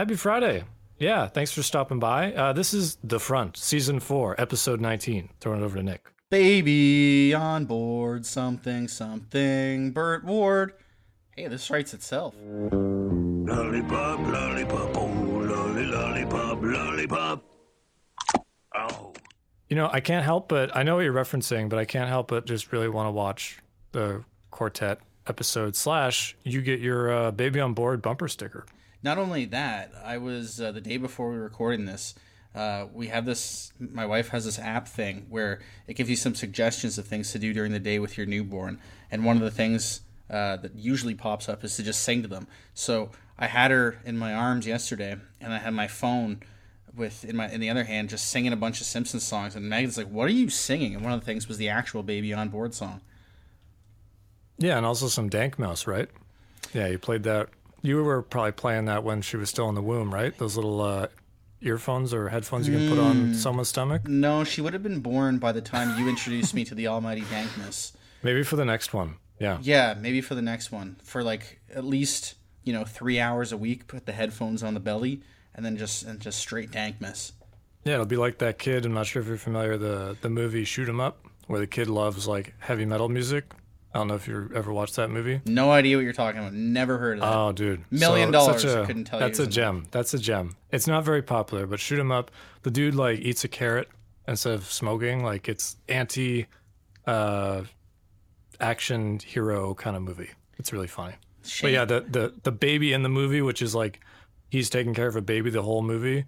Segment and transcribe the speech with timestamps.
[0.00, 0.64] Happy Friday.
[0.98, 2.32] Yeah, thanks for stopping by.
[2.32, 5.28] Uh, this is The Front, Season 4, Episode 19.
[5.40, 6.06] Throwing it over to Nick.
[6.30, 9.90] Baby on board, something, something.
[9.90, 10.72] Burt Ward.
[11.36, 12.34] Hey, this writes itself.
[12.42, 17.44] Lollipop, lollipop, oh, lolly, lollipop, lollipop.
[18.74, 19.12] Oh.
[19.68, 22.28] You know, I can't help but, I know what you're referencing, but I can't help
[22.28, 23.58] but just really want to watch
[23.92, 28.64] the quartet episode slash you get your uh, Baby on Board bumper sticker.
[29.02, 32.14] Not only that, I was uh, the day before we were recording this.
[32.54, 33.72] Uh, we have this.
[33.78, 37.38] My wife has this app thing where it gives you some suggestions of things to
[37.38, 41.14] do during the day with your newborn, and one of the things uh, that usually
[41.14, 42.48] pops up is to just sing to them.
[42.74, 46.40] So I had her in my arms yesterday, and I had my phone
[46.94, 49.68] with in my in the other hand just singing a bunch of Simpsons songs, and
[49.68, 52.34] Megan's like, "What are you singing?" And one of the things was the actual "Baby
[52.34, 53.00] on Board" song.
[54.58, 56.10] Yeah, and also some Dank Mouse, right?
[56.74, 57.48] Yeah, you played that.
[57.82, 60.36] You were probably playing that when she was still in the womb, right?
[60.36, 61.06] Those little uh,
[61.60, 64.06] earphones or headphones you can put on someone's stomach.
[64.08, 67.22] No, she would have been born by the time you introduced me to the Almighty
[67.22, 67.92] Dankness.
[68.22, 69.16] Maybe for the next one.
[69.38, 69.58] Yeah.
[69.62, 70.96] Yeah, maybe for the next one.
[71.02, 74.80] For like at least, you know, three hours a week, put the headphones on the
[74.80, 75.22] belly
[75.54, 77.32] and then just and just straight dankness.
[77.84, 78.84] Yeah, it'll be like that kid.
[78.84, 81.88] I'm not sure if you're familiar the the movie Shoot 'Em Up, where the kid
[81.88, 83.52] loves like heavy metal music.
[83.92, 85.40] I don't know if you ever watched that movie.
[85.46, 86.52] No idea what you're talking about.
[86.54, 87.34] Never heard of that.
[87.36, 89.86] Oh, dude, Million So- dollars, such a- I couldn't tell you That's a gem.
[89.90, 90.54] That's a gem.
[90.70, 92.30] It's not very popular, but shoot 'em up.
[92.62, 93.88] The dude like eats a carrot
[94.28, 95.24] instead of smoking.
[95.24, 96.46] Like it's anti
[97.06, 97.62] uh,
[98.60, 100.30] action hero kind of movie.
[100.58, 101.14] It's really funny.
[101.62, 104.00] But yeah, the, the the baby in the movie, which is like
[104.50, 106.26] he's taking care of a baby the whole movie,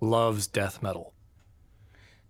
[0.00, 1.14] loves death metal.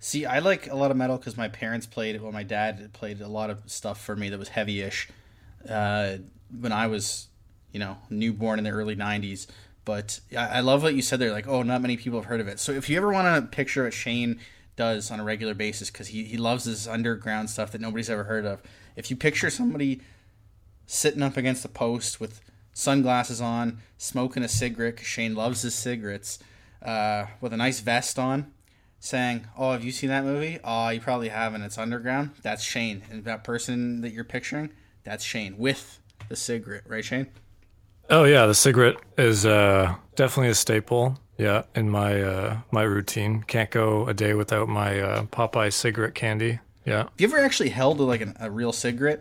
[0.05, 2.23] See, I like a lot of metal because my parents played it.
[2.23, 5.09] Well, my dad played a lot of stuff for me that was heavy-ish
[5.69, 6.17] uh,
[6.59, 7.29] when I was,
[7.71, 9.47] you know, newborn in the early '90s.
[9.85, 11.31] But I, I love what you said there.
[11.31, 12.59] Like, oh, not many people have heard of it.
[12.59, 14.41] So if you ever want to picture what Shane
[14.75, 18.25] does on a regular basis, because he he loves this underground stuff that nobody's ever
[18.25, 18.61] heard of.
[18.97, 20.01] If you picture somebody
[20.85, 22.41] sitting up against a post with
[22.73, 26.41] sunglasses on, smoking a cigarette, Shane loves his cigarettes,
[26.85, 28.53] uh, with a nice vest on,
[29.03, 30.59] saying, "Oh, have you seen that movie?
[30.63, 31.63] Oh, you probably haven't.
[31.63, 34.71] It's underground." That's Shane, and that person that you're picturing,
[35.05, 35.99] that's Shane with
[36.29, 37.27] the cigarette, right, Shane?
[38.09, 41.19] Oh yeah, the cigarette is uh, definitely a staple.
[41.37, 46.15] Yeah, in my uh, my routine, can't go a day without my uh, Popeye cigarette
[46.15, 46.61] candy.
[46.85, 47.05] Yeah.
[47.05, 49.21] Have you ever actually held like an, a real cigarette?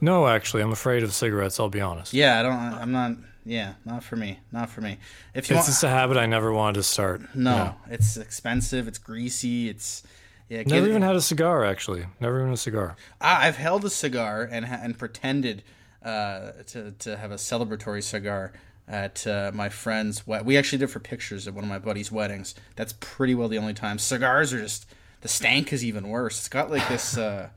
[0.00, 1.58] No, actually, I'm afraid of cigarettes.
[1.58, 2.12] I'll be honest.
[2.12, 2.52] Yeah, I don't.
[2.52, 3.12] I'm not.
[3.44, 4.38] Yeah, not for me.
[4.52, 4.98] Not for me.
[5.34, 7.34] If you It's want, just a habit I never wanted to start.
[7.34, 8.88] no, it's expensive.
[8.88, 9.68] It's greasy.
[9.68, 10.02] It's
[10.48, 10.62] yeah.
[10.66, 12.06] Never even had a cigar, actually.
[12.20, 12.96] Never even a cigar.
[13.20, 15.62] I- I've held a cigar and and pretended
[16.02, 18.52] uh, to to have a celebratory cigar
[18.86, 22.12] at uh, my friend's wed- We actually did for pictures at one of my buddy's
[22.12, 22.54] weddings.
[22.76, 23.98] That's pretty well the only time.
[23.98, 24.86] Cigars are just
[25.22, 26.38] the stank is even worse.
[26.38, 27.16] It's got like this.
[27.16, 27.48] Uh,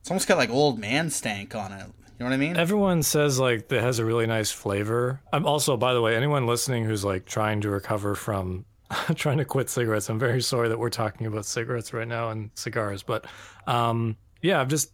[0.00, 1.86] it's almost got like old man stank on it.
[2.22, 2.56] You know what I mean?
[2.56, 5.20] Everyone says like that has a really nice flavor.
[5.32, 8.64] I'm also, by the way, anyone listening who's like trying to recover from
[9.16, 12.50] trying to quit cigarettes, I'm very sorry that we're talking about cigarettes right now and
[12.54, 13.02] cigars.
[13.02, 13.26] But
[13.66, 14.92] um, yeah, I've just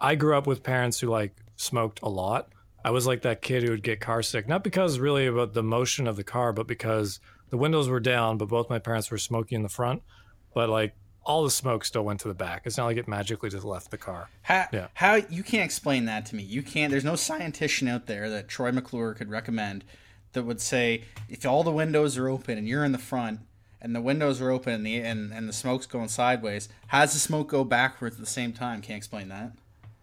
[0.00, 2.48] I grew up with parents who like smoked a lot.
[2.82, 5.62] I was like that kid who would get car sick, not because really about the
[5.62, 7.20] motion of the car, but because
[7.50, 10.02] the windows were down, but both my parents were smoking in the front.
[10.54, 10.94] But like
[11.28, 12.62] all the smoke still went to the back.
[12.64, 14.30] It's not like it magically just left the car.
[14.42, 14.88] How, Yeah.
[14.94, 16.42] how you can't explain that to me?
[16.42, 16.90] You can't.
[16.90, 19.84] There's no scientist out there that Troy McClure could recommend
[20.32, 23.40] that would say if all the windows are open and you're in the front
[23.80, 27.12] and the windows are open and the and, and the smoke's going sideways, how does
[27.12, 28.80] the smoke go backwards at the same time?
[28.80, 29.52] Can't explain that.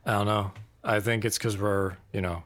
[0.05, 0.51] I don't know.
[0.83, 2.43] I think it's because we're, you know,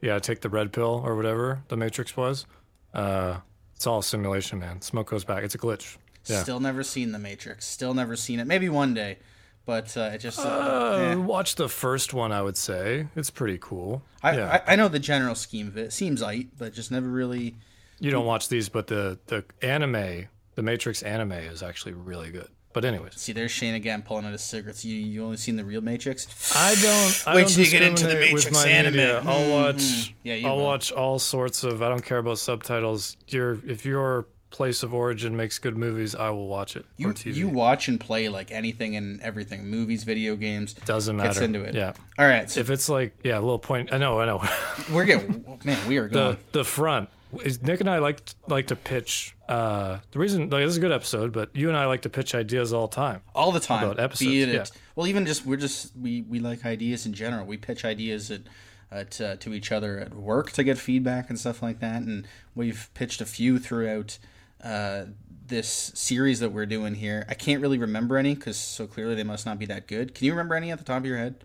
[0.00, 2.46] yeah, take the red pill or whatever the Matrix was.
[2.94, 3.38] Uh,
[3.74, 4.80] it's all simulation, man.
[4.80, 5.42] Smoke goes back.
[5.42, 5.96] It's a glitch.
[6.26, 6.42] Yeah.
[6.42, 7.66] Still never seen the Matrix.
[7.66, 8.46] Still never seen it.
[8.46, 9.18] Maybe one day,
[9.64, 10.38] but uh, it just.
[10.38, 11.14] Uh, Uh, eh.
[11.14, 12.32] Watch the first one.
[12.32, 14.02] I would say it's pretty cool.
[14.22, 15.86] I, yeah, I I know the general scheme of it.
[15.86, 17.56] it Seems light, but just never really.
[18.00, 22.48] you don't watch these, but the the anime, the Matrix anime, is actually really good.
[22.72, 24.84] But anyways, See, there's Shane again pulling out his cigarettes.
[24.84, 26.26] You you only seen the real Matrix?
[26.54, 27.24] I don't.
[27.26, 28.92] I Wait don't till you get into the Matrix anime.
[28.96, 29.20] media.
[29.20, 29.50] I'll Mhm.
[29.50, 30.14] watch.
[30.22, 30.64] Yeah, you I'll will.
[30.64, 31.80] watch all sorts of.
[31.82, 33.16] I don't care about subtitles.
[33.28, 36.86] Your if your place of origin makes good movies, I will watch it.
[36.96, 40.74] You you watch and play like anything and everything, movies, video games.
[40.74, 41.28] doesn't matter.
[41.28, 41.74] Gets into it.
[41.74, 41.92] Yeah.
[42.18, 43.92] All right, so If it's like yeah, a little point.
[43.92, 44.20] I know.
[44.20, 44.42] I know.
[44.92, 46.36] we're getting man, we are going.
[46.52, 47.08] the the front
[47.42, 49.34] is Nick and I like like to pitch.
[49.48, 52.08] Uh, the reason like this is a good episode, but you and I like to
[52.08, 53.22] pitch ideas all the time.
[53.34, 53.84] all the time.
[53.84, 54.64] about episodes, be it, yeah.
[54.94, 57.46] well, even just we're just we we like ideas in general.
[57.46, 58.42] We pitch ideas at
[58.90, 62.02] uh, to, to each other at work to get feedback and stuff like that.
[62.02, 64.18] And we've pitched a few throughout
[64.66, 65.04] uh,
[65.46, 67.24] this series that we're doing here.
[67.28, 70.14] I can't really remember any because so clearly they must not be that good.
[70.14, 71.36] Can you remember any at the top of your head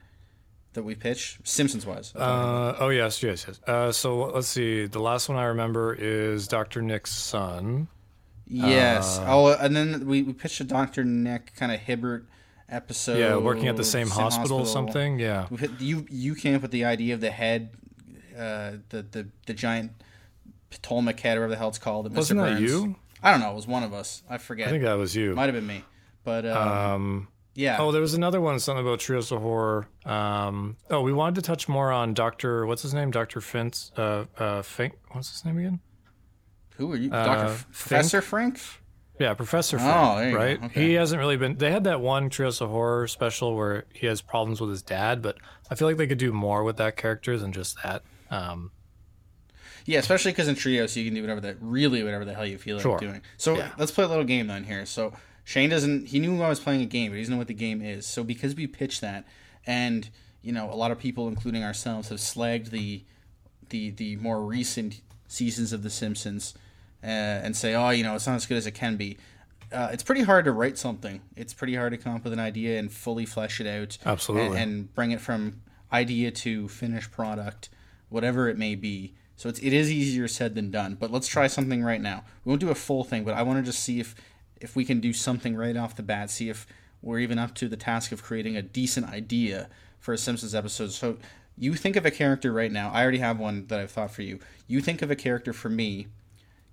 [0.74, 2.14] that we pitched, Simpsons wise?
[2.16, 3.60] Uh, oh yes, yes, yes.
[3.68, 4.88] Uh, so let's see.
[4.88, 7.88] The last one I remember is Doctor Nick's son.
[8.48, 9.20] yes.
[9.24, 12.26] oh, and then we, we pitched a Doctor Nick kind of Hibbert
[12.70, 13.20] episode.
[13.20, 15.20] Yeah, working at the same, hospital, or something.
[15.20, 15.48] Yeah.
[15.50, 17.70] Hit- You you came up with the idea of the head,
[18.36, 19.92] uh, the the the giant
[20.72, 22.16] Ptolemaic head, or whatever the hell it's called.
[22.16, 22.96] Wasn't that Burns- you?
[23.24, 23.52] I don't know.
[23.52, 24.24] It was one of us.
[24.30, 24.68] I forget.
[24.68, 25.36] I think that was you.
[25.36, 25.84] Might have been me.
[26.24, 27.78] But um, Um, yeah.
[27.80, 29.88] oh, there was another one, something about Treehouse of Horror.
[30.06, 32.66] Um, oh, we wanted to touch more on Doctor.
[32.66, 33.12] What's his name?
[33.12, 33.92] Doctor Fintz.
[33.98, 34.94] Uh, uh, Fink.
[35.12, 35.80] What's his name again?
[36.78, 37.72] Who are you, uh, Doctor Fink?
[37.72, 38.60] Professor Frank?
[39.20, 39.78] Yeah, Professor.
[39.80, 40.38] Oh, you go.
[40.38, 40.64] right.
[40.64, 40.82] Okay.
[40.88, 41.58] He hasn't really been.
[41.58, 45.22] They had that one Treehouse of Horror special where he has problems with his dad,
[45.22, 45.38] but
[45.70, 48.02] I feel like they could do more with that character than just that.
[48.32, 48.72] Um,
[49.86, 52.58] Yeah, especially because in treehouse you can do whatever that really whatever the hell you
[52.58, 53.00] feel like Sure.
[53.00, 53.22] doing.
[53.38, 53.72] So Yeah.
[53.78, 54.86] let's play a little game then here.
[54.86, 55.14] So
[55.44, 56.08] Shane doesn't.
[56.10, 58.06] He knew I was playing a game, but he doesn't know what the game is.
[58.06, 59.26] So because we pitched that,
[59.66, 60.10] and
[60.42, 63.04] you know a lot of people, including ourselves, have slagged the
[63.70, 66.54] the the more recent seasons of The Simpsons,
[67.04, 69.18] uh, and say, oh, you know, it's not as good as it can be.
[69.72, 71.22] Uh, it's pretty hard to write something.
[71.38, 73.98] It's pretty hard to come up with an idea and fully flesh it out.
[74.06, 74.58] Absolutely.
[74.58, 75.62] And, and bring it from
[75.94, 77.70] idea to finished product,
[78.10, 79.14] whatever it may be.
[79.42, 80.98] So it's it is easier said than done.
[81.00, 82.26] But let's try something right now.
[82.46, 84.14] We won't do a full thing, but I want to just see if
[84.58, 86.30] if we can do something right off the bat.
[86.30, 86.68] See if
[87.02, 89.68] we're even up to the task of creating a decent idea
[89.98, 90.92] for a Simpsons episode.
[90.92, 91.18] So
[91.58, 92.92] you think of a character right now.
[92.92, 94.38] I already have one that I've thought for you.
[94.68, 96.06] You think of a character for me.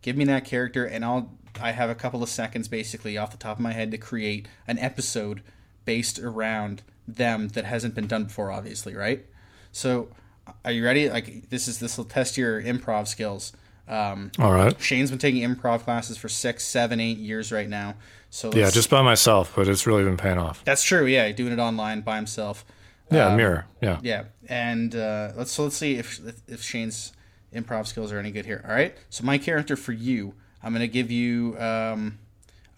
[0.03, 1.39] Give me that character, and I'll.
[1.59, 4.47] I have a couple of seconds, basically, off the top of my head, to create
[4.67, 5.43] an episode
[5.87, 8.53] based around them that hasn't been done before.
[8.53, 9.25] Obviously, right?
[9.73, 10.11] So,
[10.65, 11.09] are you ready?
[11.11, 13.53] Like this is this will test your improv skills.
[13.87, 14.79] Um, all right.
[14.81, 17.95] Shane's been taking improv classes for six, seven, eight years right now.
[18.31, 20.63] So Yeah, just by myself, but it's really been paying off.
[20.65, 21.07] that's true.
[21.07, 22.67] Yeah, doing it online by himself.
[23.11, 23.65] Yeah, Um, mirror.
[23.81, 23.99] Yeah.
[24.03, 27.13] Yeah, and uh, let's so let's see if if Shane's
[27.55, 28.63] improv skills are any good here.
[28.69, 28.95] All right.
[29.09, 31.57] So my character for you, I'm gonna give you.
[31.59, 32.19] Um,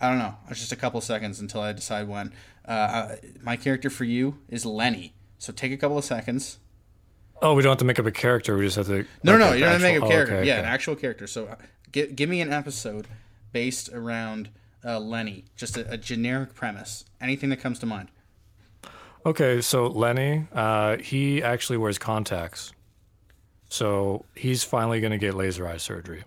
[0.01, 0.37] I don't know.
[0.49, 2.33] It's just a couple seconds until I decide when.
[2.65, 5.15] Uh, my character for you is Lenny.
[5.39, 6.59] So take a couple of seconds.
[7.43, 8.57] Oh, we don't have to make up a character.
[8.57, 9.07] We just have to.
[9.23, 10.37] No, no, okay, you don't have to make actual- a oh, character.
[10.37, 10.63] okay, yeah, okay.
[10.63, 11.27] an actual character.
[11.27, 11.57] So uh,
[11.93, 13.07] gi- give me an episode
[13.53, 14.51] based around
[14.85, 15.45] uh, Lenny.
[15.57, 17.05] Just a, a generic premise.
[17.21, 18.09] Anything that comes to mind.
[19.25, 22.73] Okay, so Lenny, uh, he actually wears contacts.
[23.69, 26.25] So he's finally going to get laser eye surgery.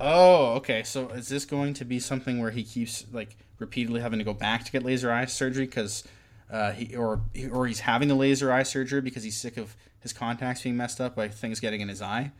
[0.00, 0.82] Oh, okay.
[0.82, 4.32] So is this going to be something where he keeps like repeatedly having to go
[4.32, 6.04] back to get laser eye surgery because
[6.50, 10.12] uh, he or or he's having the laser eye surgery because he's sick of his
[10.12, 12.32] contacts being messed up by things getting in his eye?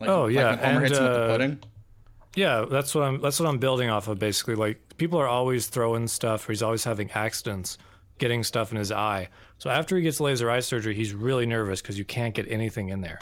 [0.00, 1.58] Like, Oh, yeah, like and, hits him with the uh, pudding.
[2.36, 3.20] Yeah, that's what I'm.
[3.20, 4.18] That's what I'm building off of.
[4.18, 7.78] Basically, like people are always throwing stuff, or he's always having accidents,
[8.18, 9.28] getting stuff in his eye.
[9.58, 12.88] So after he gets laser eye surgery, he's really nervous because you can't get anything
[12.88, 13.18] in there.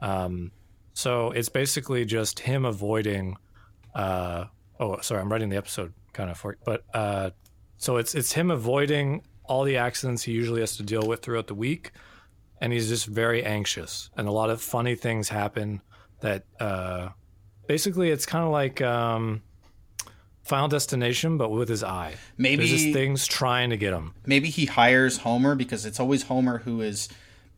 [0.00, 0.52] Um,
[0.92, 3.36] so it's basically just him avoiding.
[3.94, 4.46] Uh,
[4.78, 7.30] oh, sorry, I'm writing the episode kind of for, but uh,
[7.84, 11.46] so it's it's him avoiding all the accidents he usually has to deal with throughout
[11.46, 11.92] the week,
[12.60, 15.82] and he's just very anxious, and a lot of funny things happen
[16.20, 16.44] that.
[16.58, 17.08] Uh,
[17.66, 19.42] basically it's kind of like um,
[20.42, 22.14] Final Destination, but with his eye.
[22.36, 24.14] Maybe- there's just things trying to get him.
[24.26, 27.08] Maybe he hires Homer because it's always Homer who is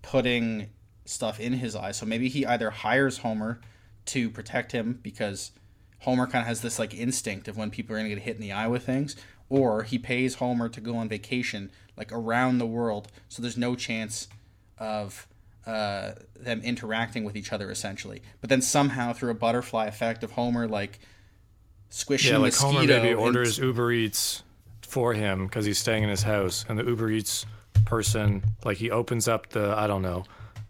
[0.02, 0.68] putting
[1.04, 1.92] stuff in his eye.
[1.92, 3.60] So maybe he either hires Homer
[4.06, 5.52] to protect him because
[6.00, 8.36] Homer kind of has this like instinct of when people are going to get hit
[8.36, 9.16] in the eye with things,
[9.48, 13.74] or he pays Homer to go on vacation like around the world, so there's no
[13.74, 14.28] chance
[14.78, 15.26] of
[15.66, 18.22] uh, them interacting with each other essentially.
[18.40, 20.98] But then somehow through a butterfly effect of Homer like
[21.90, 24.42] squishing Yeah, like Homer maybe and- orders Uber Eats
[24.82, 27.46] for him because he's staying in his house, and the Uber Eats
[27.84, 30.24] person like he opens up the I don't know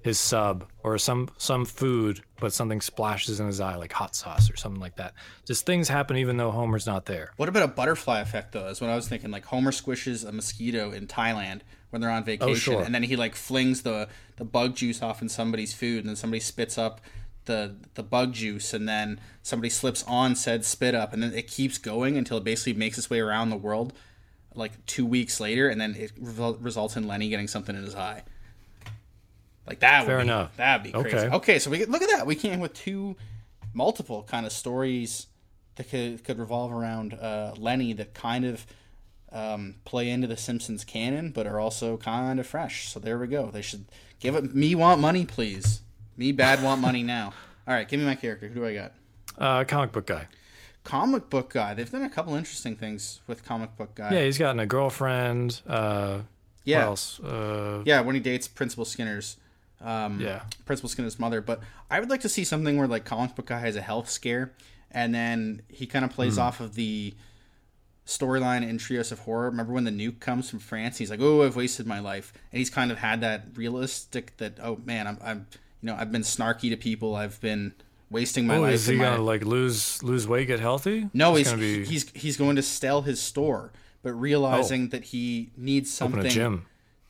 [0.06, 4.48] his sub or some some food, but something splashes in his eye like hot sauce
[4.48, 5.14] or something like that.
[5.44, 7.32] Just things happen even though Homer's not there.
[7.36, 8.68] What about a butterfly effect though?
[8.68, 9.32] Is what I was thinking.
[9.32, 12.82] Like Homer squishes a mosquito in Thailand when they're on oh, vacation, sure.
[12.82, 16.14] and then he like flings the the bug juice off in somebody's food, and then
[16.14, 17.00] somebody spits up
[17.46, 21.48] the the bug juice, and then somebody slips on said spit up, and then it
[21.48, 23.92] keeps going until it basically makes its way around the world,
[24.54, 27.96] like two weeks later, and then it revol- results in Lenny getting something in his
[27.96, 28.22] eye.
[29.66, 30.00] Like that.
[30.02, 30.56] Would Fair be, enough.
[30.56, 31.16] That'd be crazy.
[31.16, 31.36] Okay.
[31.36, 32.26] Okay, so we look at that.
[32.26, 33.16] We came with two
[33.74, 35.26] multiple kind of stories
[35.76, 38.66] that could could revolve around uh, Lenny that kind of
[39.32, 42.88] um, play into the Simpsons canon, but are also kind of fresh.
[42.88, 43.50] So there we go.
[43.50, 43.86] They should
[44.20, 45.82] Give it me want money, please.
[46.16, 47.34] Me bad want money now.
[47.68, 48.48] All right, give me my character.
[48.48, 48.92] Who do I got?
[49.36, 50.28] Uh, comic book guy.
[50.84, 51.74] Comic book guy.
[51.74, 54.12] They've done a couple interesting things with comic book guy.
[54.14, 55.60] Yeah, he's gotten a girlfriend.
[55.66, 56.20] Uh,
[56.64, 56.78] yeah.
[56.78, 57.20] What else?
[57.20, 59.36] Uh, Yeah, when he dates Principal Skinner's
[59.80, 60.42] um, yeah.
[60.64, 61.40] Principal Skinner's mother.
[61.40, 64.08] But I would like to see something where like comic book guy has a health
[64.10, 64.52] scare,
[64.90, 67.14] and then he kind of plays off of the
[68.06, 69.50] storyline in Treehouse of Horror.
[69.50, 70.98] Remember when the nuke comes from France?
[70.98, 74.58] He's like, "Oh, I've wasted my life," and he's kind of had that realistic that,
[74.62, 75.46] "Oh man, I'm, I'm
[75.80, 77.14] you know, I've been snarky to people.
[77.16, 77.74] I've been
[78.10, 81.08] wasting my Oh, life." is he my- gonna like lose lose weight, get healthy?
[81.12, 85.50] no, he's gonna be he's he's going to sell his store, but realizing that he
[85.56, 86.66] needs something a gym.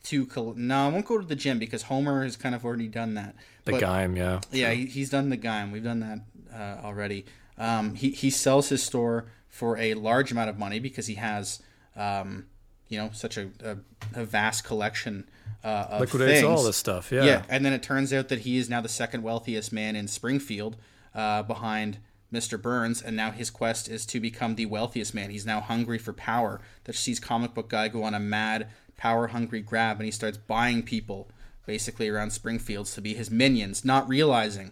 [0.09, 2.87] To col- no, I won't go to the gym because Homer has kind of already
[2.87, 3.35] done that.
[3.65, 4.39] The But- Gaim, yeah.
[4.51, 5.71] yeah, he, he's done the Gaim.
[5.71, 6.19] We've done that
[6.53, 7.25] uh, already.
[7.57, 11.61] Um, he he sells his store for a large amount of money because he has,
[11.95, 12.45] um,
[12.87, 13.77] you know, such a, a,
[14.21, 15.27] a vast collection
[15.63, 16.43] uh, of Liquidates things.
[16.45, 17.11] all this stuff.
[17.11, 17.23] Yeah.
[17.25, 20.07] Yeah, and then it turns out that he is now the second wealthiest man in
[20.07, 20.77] Springfield,
[21.15, 21.97] uh, behind
[22.31, 22.61] Mr.
[22.61, 25.29] Burns, and now his quest is to become the wealthiest man.
[25.31, 26.61] He's now hungry for power.
[26.83, 28.67] That sees comic book guy go on a mad
[28.97, 31.29] power hungry grab, and he starts buying people
[31.65, 34.71] basically around Springfields to be his minions, not realizing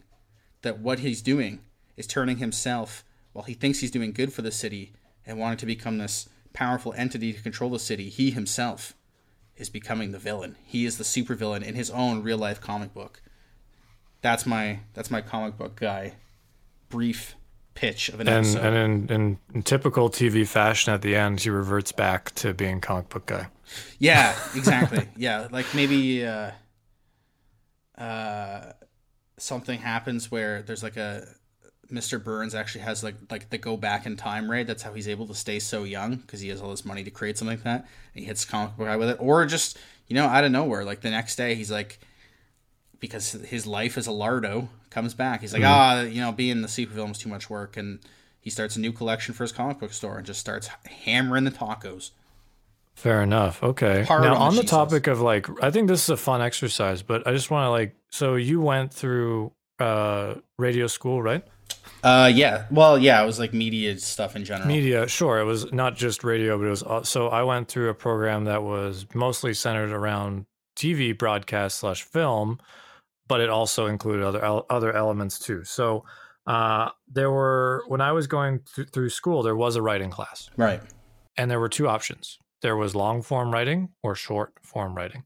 [0.61, 1.59] that what he's doing
[1.95, 3.03] is turning himself,
[3.33, 4.93] while he thinks he's doing good for the city
[5.25, 8.93] and wanting to become this powerful entity to control the city, he himself
[9.57, 10.55] is becoming the villain.
[10.63, 13.21] He is the supervillain in his own real life comic book.
[14.21, 16.13] That's my that's my comic book guy.
[16.89, 17.35] Brief
[17.75, 18.65] pitch of an And episode.
[18.65, 18.75] and
[19.09, 23.09] in, in, in typical TV fashion, at the end, he reverts back to being comic
[23.09, 23.47] book guy.
[23.99, 25.07] yeah, exactly.
[25.15, 26.51] yeah, like maybe uh,
[27.97, 28.71] uh,
[29.37, 31.27] something happens where there's like a
[31.91, 32.23] Mr.
[32.23, 34.67] Burns actually has like like the go back in time raid.
[34.67, 37.11] That's how he's able to stay so young because he has all this money to
[37.11, 37.81] create something like that.
[38.15, 39.77] And he hits comic book guy with it, or just
[40.07, 41.99] you know out of nowhere, like the next day he's like
[42.99, 45.41] because his life is a lardo comes back.
[45.41, 47.99] He's like, ah, you know, being the supervillain was too much work, and
[48.39, 50.69] he starts a new collection for his comic book store and just starts
[51.03, 52.11] hammering the tacos.
[52.95, 53.61] Fair enough.
[53.61, 54.03] Okay.
[54.03, 57.01] Hard now on, on the topic of like, I think this is a fun exercise,
[57.01, 61.43] but I just want to like, so you went through uh radio school, right?
[62.01, 62.65] Uh, yeah.
[62.71, 64.67] Well, yeah, it was like media stuff in general.
[64.67, 65.39] Media, sure.
[65.39, 68.63] It was not just radio, but it was so I went through a program that
[68.63, 70.45] was mostly centered around
[70.77, 72.59] TV broadcast slash film,
[73.27, 75.63] but it also included other other elements too.
[75.63, 76.05] So
[76.47, 80.49] uh, there were when I was going th- through school, there was a writing class,
[80.57, 80.81] Right.
[81.37, 82.37] and there were two options.
[82.61, 85.23] There was long form writing or short form writing,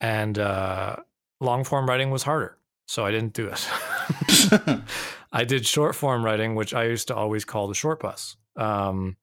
[0.00, 0.96] and uh,
[1.40, 3.68] long form writing was harder, so I didn't do it.
[5.32, 8.36] I did short form writing, which I used to always call the short bus.
[8.56, 9.16] Um,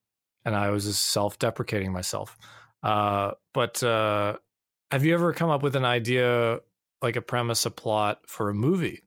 [0.44, 2.36] and I was just self deprecating myself.
[2.82, 4.36] Uh, but uh,
[4.90, 6.60] have you ever come up with an idea,
[7.02, 9.02] like a premise, a plot for a movie?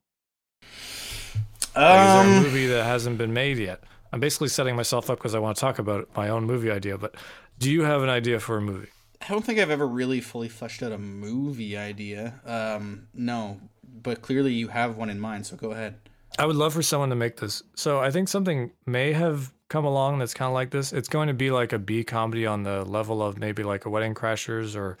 [0.62, 3.82] Like, is there a Um, movie that hasn't been made yet?
[4.12, 6.96] I'm basically setting myself up because I want to talk about my own movie idea.
[6.96, 7.16] But
[7.58, 8.88] do you have an idea for a movie?
[9.20, 12.40] I don't think I've ever really fully fleshed out a movie idea.
[12.44, 15.46] Um, no, but clearly you have one in mind.
[15.46, 15.96] So go ahead.
[16.38, 17.62] I would love for someone to make this.
[17.74, 20.92] So I think something may have come along that's kind of like this.
[20.92, 23.90] It's going to be like a B comedy on the level of maybe like a
[23.90, 24.98] Wedding Crashers or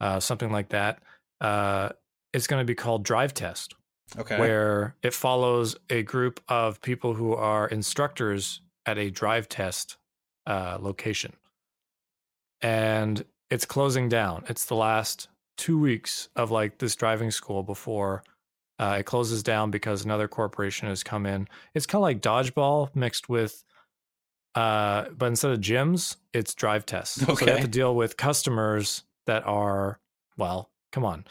[0.00, 1.00] uh, something like that.
[1.40, 1.90] Uh,
[2.36, 3.74] it's going to be called Drive Test,
[4.16, 4.38] Okay.
[4.38, 9.96] where it follows a group of people who are instructors at a drive test
[10.46, 11.32] uh, location.
[12.60, 14.44] And it's closing down.
[14.48, 18.22] It's the last two weeks of like this driving school before
[18.78, 21.48] uh, it closes down because another corporation has come in.
[21.74, 23.64] It's kind of like dodgeball mixed with,
[24.54, 27.24] uh, but instead of gyms, it's drive tests.
[27.24, 29.98] So they have to deal with customers that are,
[30.36, 31.24] well, come on.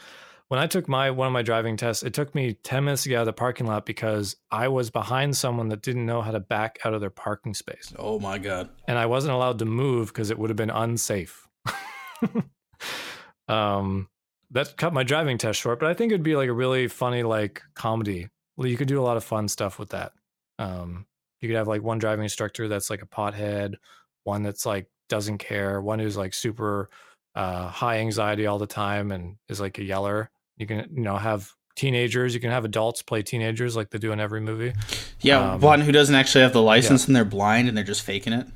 [0.48, 3.08] When I took my one of my driving tests, it took me 10 minutes to
[3.08, 6.30] get out of the parking lot because I was behind someone that didn't know how
[6.30, 7.92] to back out of their parking space.
[7.98, 8.68] oh my god.
[8.86, 11.48] And I wasn't allowed to move because it would have been unsafe.
[13.48, 14.08] um,
[14.52, 17.24] that cut my driving test short, but I think it'd be like a really funny
[17.24, 18.28] like comedy.
[18.56, 20.12] You could do a lot of fun stuff with that.
[20.58, 21.06] Um,
[21.40, 23.74] you could have like one driving instructor that's like a pothead,
[24.24, 26.88] one that's like doesn't care, one who's like super
[27.34, 30.30] uh, high anxiety all the time and is like a yeller.
[30.56, 32.34] You can you know have teenagers.
[32.34, 34.72] You can have adults play teenagers like they do in every movie.
[35.20, 38.02] Yeah, Um, one who doesn't actually have the license and they're blind and they're just
[38.02, 38.46] faking it.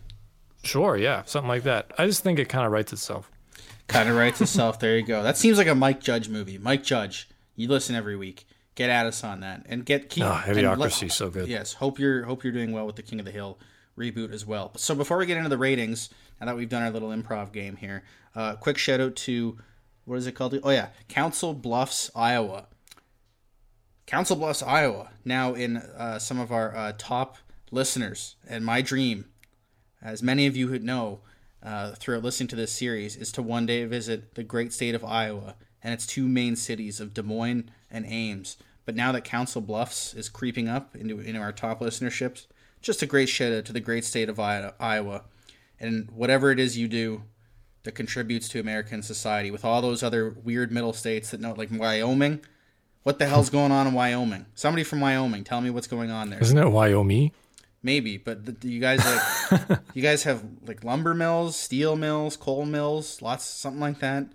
[0.63, 1.91] Sure, yeah, something like that.
[1.99, 3.31] I just think it kind of writes itself.
[3.89, 4.79] Kind of writes itself.
[4.79, 5.23] There you go.
[5.23, 6.59] That seems like a Mike Judge movie.
[6.59, 8.47] Mike Judge, you listen every week.
[8.75, 10.25] Get at us on that and get keep.
[10.25, 11.49] Oh, let- Idiocracy, so good.
[11.49, 13.59] Yes, hope you're hope you're doing well with the King of the Hill
[13.99, 14.71] reboot as well.
[14.77, 16.09] So before we get into the ratings,
[16.41, 18.03] now that we've done our little improv game here,
[18.35, 19.59] uh, quick shout out to
[20.11, 20.59] what is it called?
[20.65, 22.67] Oh yeah, Council Bluffs, Iowa.
[24.07, 27.37] Council Bluffs, Iowa, now in uh, some of our uh, top
[27.71, 28.35] listeners.
[28.49, 29.27] And my dream,
[30.03, 31.21] as many of you who know
[31.63, 35.05] uh, throughout listening to this series, is to one day visit the great state of
[35.05, 38.57] Iowa and its two main cities of Des Moines and Ames.
[38.85, 42.47] But now that Council Bluffs is creeping up into, into our top listenerships,
[42.83, 45.23] just a great shout out to the great state of Iowa.
[45.79, 47.23] And whatever it is you do
[47.83, 51.71] that contributes to American society, with all those other weird middle states that know, like
[51.73, 52.41] Wyoming,
[53.03, 54.47] what the hell's going on in Wyoming?
[54.55, 56.41] Somebody from Wyoming, tell me what's going on there.
[56.41, 57.33] Isn't it Wyoming?
[57.83, 62.67] Maybe, but the, you guys like you guys have like lumber mills, steel mills, coal
[62.67, 64.27] mills, lots something like that.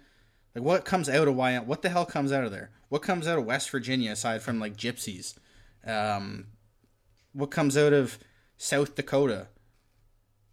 [0.55, 1.67] Like what comes out of Wyoming?
[1.67, 2.71] What the hell comes out of there?
[2.89, 5.35] What comes out of West Virginia aside from like gypsies?
[5.85, 6.47] Um,
[7.33, 8.17] what comes out of
[8.57, 9.49] South Dakota?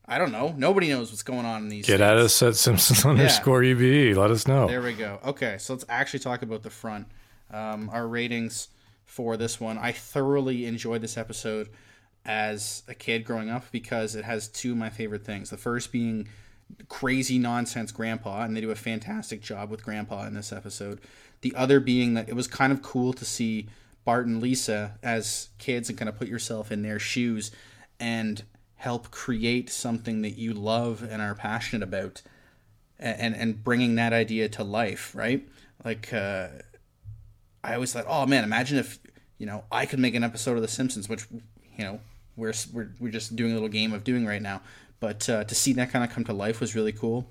[0.06, 0.54] I don't know.
[0.56, 1.86] Nobody knows what's going on in these.
[1.86, 2.02] Get states.
[2.02, 4.16] at us at Simpsons underscore EBE.
[4.16, 4.66] Let us know.
[4.66, 5.20] There we go.
[5.24, 7.06] Okay, so let's actually talk about the front.
[7.50, 8.68] Um, our ratings
[9.04, 9.78] for this one.
[9.78, 11.68] I thoroughly enjoyed this episode
[12.24, 15.50] as a kid growing up because it has two of my favorite things.
[15.50, 16.28] The first being
[16.88, 21.00] crazy nonsense grandpa, and they do a fantastic job with grandpa in this episode.
[21.42, 23.68] The other being that it was kind of cool to see
[24.04, 27.50] Bart and Lisa as kids and kind of put yourself in their shoes
[28.00, 28.42] and
[28.82, 32.20] help create something that you love and are passionate about
[32.98, 35.46] and and bringing that idea to life, right?
[35.84, 36.48] Like uh,
[37.64, 38.98] I always thought, oh man, imagine if
[39.38, 41.26] you know I could make an episode of The Simpsons, which
[41.78, 42.00] you know
[42.36, 44.60] we're we're, we're just doing a little game of doing right now.
[45.00, 47.26] But uh, to see that kind of come to life was really cool,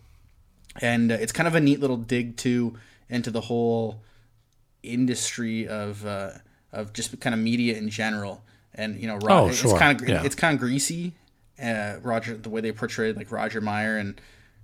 [0.81, 2.77] and uh, it's kind of a neat little dig too
[3.09, 4.01] into the whole
[4.83, 6.31] industry of uh,
[6.71, 8.43] of just kind of media in general.
[8.73, 10.23] And you know, Oh, it's kind of Yeah.
[10.23, 11.13] it's kind of greasy.
[11.61, 14.21] Uh, Roger, the way they portrayed like Roger Meyer and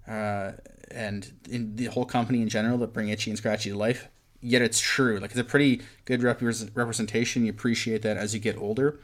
[0.08, 0.54] uh,
[0.90, 4.08] and in the whole company in general that bring Itchy and Scratchy to life.
[4.42, 5.20] Yet it's true.
[5.20, 7.46] Like it's a pretty good repres representation.
[7.46, 9.00] You appreciate that as you get older.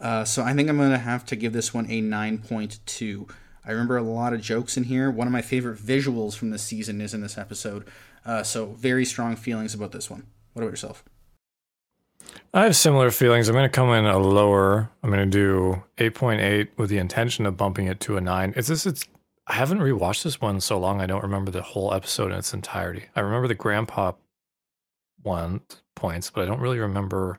[0.00, 3.30] Uh, so I think I'm gonna have to give this one a 9.2.
[3.64, 5.10] I remember a lot of jokes in here.
[5.10, 7.86] One of my favorite visuals from this season is in this episode.
[8.24, 10.26] Uh, so very strong feelings about this one.
[10.54, 11.04] What about yourself?
[12.52, 13.48] I have similar feelings.
[13.48, 14.90] I'm going to come in a lower.
[15.02, 18.54] I'm going to do 8.8 with the intention of bumping it to a 9.
[18.56, 19.04] It's this it's
[19.46, 22.54] I haven't rewatched this one so long I don't remember the whole episode in its
[22.54, 23.06] entirety.
[23.16, 24.12] I remember the grandpa
[25.22, 25.62] one
[25.96, 27.38] points, but I don't really remember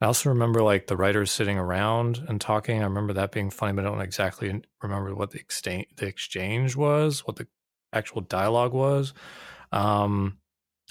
[0.00, 2.80] I also remember like the writers sitting around and talking.
[2.80, 6.76] I remember that being funny, but I don't exactly remember what the exchange the exchange
[6.76, 7.46] was, what the
[7.92, 9.14] actual dialogue was.
[9.72, 10.38] Um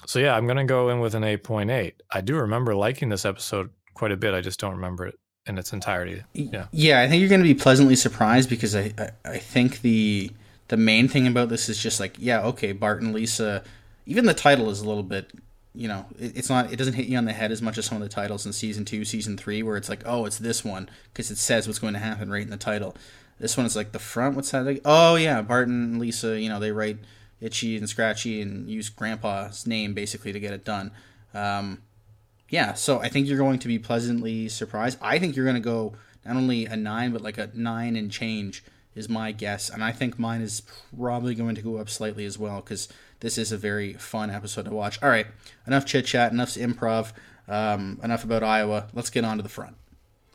[0.06, 1.92] so yeah, I'm gonna go in with an 8.8.
[2.10, 4.34] I do remember liking this episode quite a bit.
[4.34, 6.22] I just don't remember it in its entirety.
[6.32, 6.66] Yeah.
[6.72, 10.30] Yeah, I think you're going to be pleasantly surprised because I, I, I think the
[10.68, 13.62] the main thing about this is just like, yeah, okay, Bart and Lisa.
[14.06, 15.30] Even the title is a little bit,
[15.74, 16.72] you know, it, it's not.
[16.72, 18.52] It doesn't hit you on the head as much as some of the titles in
[18.52, 21.78] season two, season three, where it's like, oh, it's this one because it says what's
[21.78, 22.96] going to happen right in the title.
[23.38, 24.36] This one is like the front.
[24.36, 24.64] What's that?
[24.64, 24.80] Like?
[24.84, 26.40] Oh yeah, Bart and Lisa.
[26.40, 26.98] You know, they write
[27.44, 30.90] itchy and scratchy and use Grandpa's name basically to get it done.
[31.34, 31.82] Um,
[32.48, 34.98] yeah, so I think you're going to be pleasantly surprised.
[35.02, 38.10] I think you're going to go not only a nine, but like a nine and
[38.10, 40.62] change is my guess, and I think mine is
[40.96, 42.88] probably going to go up slightly as well because
[43.20, 45.02] this is a very fun episode to watch.
[45.02, 45.26] All right,
[45.66, 47.12] enough chit chat, enough improv,
[47.48, 48.86] um, enough about Iowa.
[48.94, 49.76] Let's get on to the front.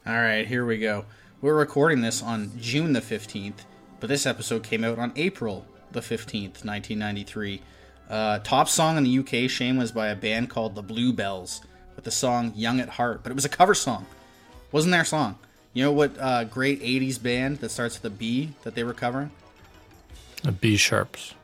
[0.06, 1.06] All right, here we go.
[1.42, 3.64] We're recording this on June the 15th,
[4.02, 7.62] but this episode came out on April the 15th, 1993.
[8.10, 11.62] Uh, top song in the UK, Shame, was by a band called the Bluebells
[11.96, 14.06] with the song Young at Heart, but it was a cover song.
[14.72, 15.38] Wasn't their song.
[15.74, 18.94] You know what uh, great 80s band that starts with a B that they were
[18.94, 19.32] covering?
[20.44, 21.36] A Be Sharps.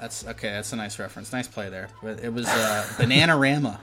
[0.00, 1.32] That's okay, that's a nice reference.
[1.32, 1.88] Nice play there.
[2.02, 3.78] But it was uh, Bananarama.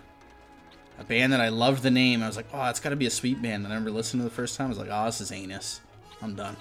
[0.99, 2.21] A band that I loved the name.
[2.21, 3.63] I was like, oh, it's got to be a sweet band.
[3.63, 4.65] And I remember listening to the first time.
[4.65, 5.79] I was like, oh, this is anus.
[6.21, 6.57] I'm done.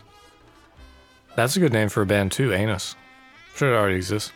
[1.39, 2.97] That's a good name for a band too, Anus.
[3.55, 4.33] Sure it already exists.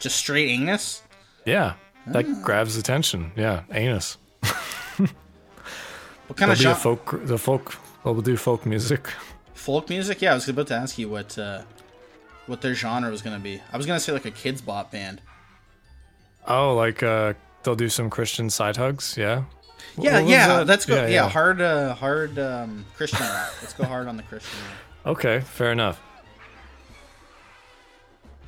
[0.00, 1.02] Just straight anus?
[1.46, 1.76] Yeah.
[2.08, 3.32] That grabs attention.
[3.36, 4.18] Yeah, Anus.
[6.26, 6.78] What kind They'll of genre?
[6.78, 9.08] folk the folk they'll do folk music.
[9.54, 10.20] folk music?
[10.20, 11.62] Yeah, I was about to ask you what uh,
[12.48, 13.62] what their genre was going to be.
[13.72, 15.22] I was going to say like a kids bop band.
[16.46, 19.44] Oh, like uh they'll do some Christian side hugs, yeah.
[19.96, 20.48] Yeah, yeah.
[20.48, 20.66] that?
[20.66, 21.06] Let's go.
[21.06, 23.52] Yeah, hard, uh, hard um, Christian rap.
[23.62, 24.93] Let's go hard on the Christian rap.
[25.06, 26.00] Okay, fair enough.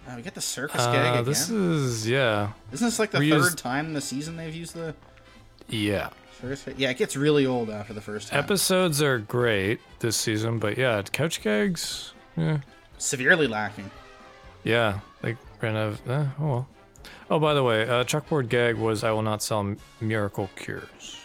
[0.09, 1.25] Uh, we get the circus gag Uh, again.
[1.25, 2.53] this is yeah.
[2.73, 4.95] Isn't this like the we third used- time this season they've used the
[5.69, 6.11] Yeah.
[6.41, 6.65] circus?
[6.77, 8.39] Yeah, it gets really old after the first time.
[8.39, 12.59] Episodes are great this season, but yeah, couch gags, yeah.
[12.99, 13.91] Severely lacking.
[14.65, 16.11] Yeah, like ran out of.
[16.11, 16.69] Eh, oh well.
[17.29, 21.17] Oh, by the way, uh, chalkboard gag was "I will not sell miracle cures."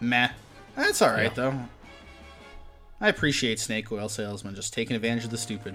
[0.00, 0.28] Meh.
[0.76, 1.28] That's all right Yeah.
[1.34, 1.68] though.
[3.02, 5.74] I appreciate snake oil salesmen just taking advantage of the stupid.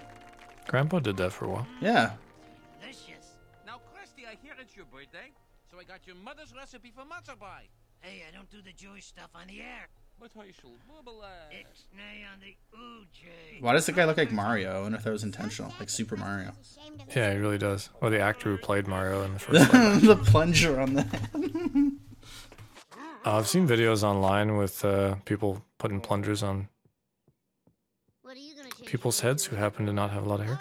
[0.66, 1.68] Grandpa did that for a while.
[1.82, 2.12] Yeah.
[2.80, 3.36] Delicious.
[3.66, 5.34] Now, Krusty, I hear it's your birthday,
[5.70, 7.68] so I got your mother's recipe for matzo pie.
[8.00, 9.90] Hey, I don't do the Jewish stuff on the air.
[10.18, 13.62] But I shall bubble Ixnay on the OJ.
[13.62, 14.72] Why does the guy look like Mario?
[14.72, 16.54] I wonder if that was intentional, like Super Mario.
[17.14, 17.90] Yeah, he really does.
[18.00, 19.74] Or the actor who played Mario in the first.
[19.74, 21.30] live the plunger on that.
[23.26, 26.70] Uh, I've seen videos online with uh, people putting plungers on
[28.88, 30.60] people's heads who happen to not have a lot of hair.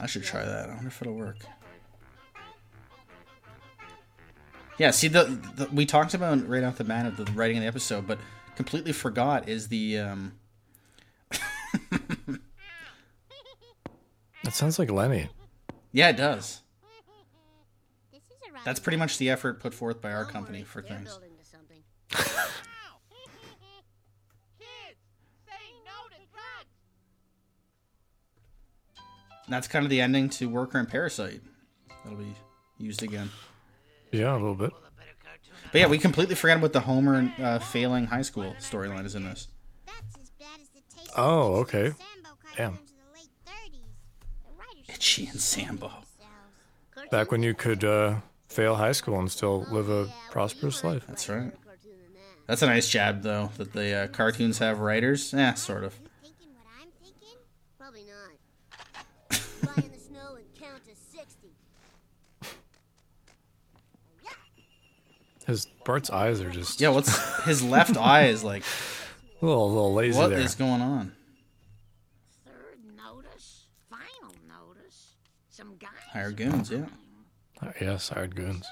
[0.00, 0.70] I should try that.
[0.70, 1.38] I wonder if it'll work.
[4.78, 5.24] Yeah, see the,
[5.56, 8.18] the we talked about right off the bat of the writing of the episode, but
[8.56, 10.32] completely forgot is the um
[14.44, 15.28] It sounds like Lenny.
[15.92, 16.62] yeah it does.
[18.64, 21.04] That's pretty much the effort put forth by our company for things.
[21.10, 21.82] building to something.
[24.58, 25.00] Kids,
[25.46, 26.74] say no to drugs.
[29.46, 31.40] And that's kind of the ending to Worker and Parasite.
[32.02, 32.34] That'll be
[32.78, 33.30] used again.
[34.12, 34.72] Yeah, a little bit.
[35.72, 39.24] But yeah, we completely forgot about the Homer uh, failing high school storyline is in
[39.24, 39.48] this.
[41.16, 41.92] Oh, okay.
[42.56, 42.78] Damn.
[44.88, 45.90] Itchy and Sambo.
[47.10, 48.16] Back when you could uh,
[48.48, 51.06] fail high school and still live a prosperous life.
[51.06, 51.52] That's right.
[52.46, 55.32] That's a nice jab though that the uh, cartoons have writers.
[55.32, 55.98] Yeah, sort of.
[65.46, 68.62] His Bart's eyes are just Yeah, what's his left eye is like
[69.40, 70.40] a little, a little lazy what there.
[70.40, 71.12] is going on?
[72.44, 73.66] Third notice.
[73.88, 75.14] Final notice.
[75.50, 75.88] Some guy.
[76.12, 76.86] Hire goons, yeah.
[77.62, 78.66] Oh, yes, hired goons.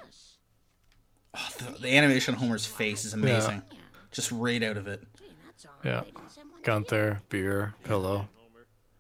[1.37, 3.63] Oh, the, the animation on Homer's face is amazing.
[4.11, 5.03] Just right out of it.
[5.85, 6.03] Yeah.
[6.63, 8.29] Gunther, beer, pillow.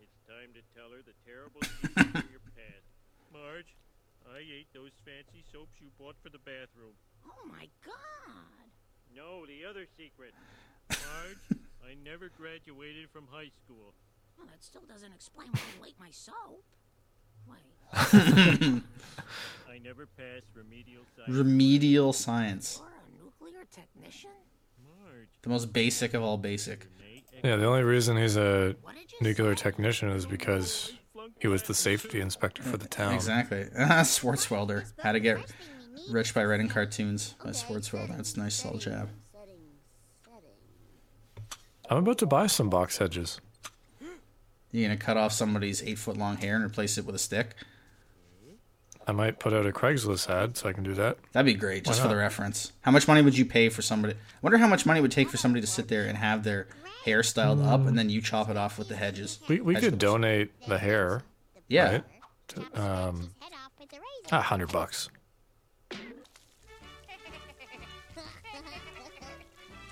[0.01, 2.85] It's time to tell her the terrible secret your past.
[3.33, 3.75] Marge,
[4.33, 6.95] I ate those fancy soaps you bought for the bathroom.
[7.27, 8.69] Oh my god.
[9.15, 10.33] No, the other secret.
[10.91, 13.95] Marge, I never graduated from high school.
[14.39, 16.65] Well, that still doesn't explain why you ate my soap.
[17.49, 17.61] Wait.
[19.73, 21.31] I never passed remedial science.
[21.37, 22.81] Remedial science.
[22.83, 24.31] Or a nuclear technician?
[24.83, 26.87] Marge, The most basic of all basic.
[27.43, 29.63] Yeah, the only reason he's a What did you nuclear say?
[29.65, 30.93] technician is because
[31.39, 33.15] he was the safety inspector for the town.
[33.15, 33.67] Exactly.
[33.79, 34.85] Ah, Swartzwelder.
[35.03, 35.39] How to get
[36.11, 38.17] rich by writing cartoons by Swartzwelder.
[38.17, 39.09] That's a nice little jab.
[39.33, 39.55] Setting,
[40.25, 41.57] setting.
[41.91, 43.41] I'm about to buy some box hedges.
[44.73, 47.55] You gonna cut off somebody's eight foot long hair and replace it with a stick?
[49.07, 51.19] I might put out a Craigslist ad so I can do that.
[51.33, 52.73] That'd be great, just for the reference.
[52.81, 54.15] How much money would you pay for somebody?
[54.15, 56.43] I wonder how much money it would take for somebody to sit there and have
[56.43, 56.69] their
[57.05, 59.41] hair styled up, and then you chop it off with the hedges.
[59.47, 61.23] We, we Hedge could donate the hair,
[61.69, 62.05] Yeah, right?
[62.49, 63.31] To, um,
[64.33, 65.11] a hundred bucks.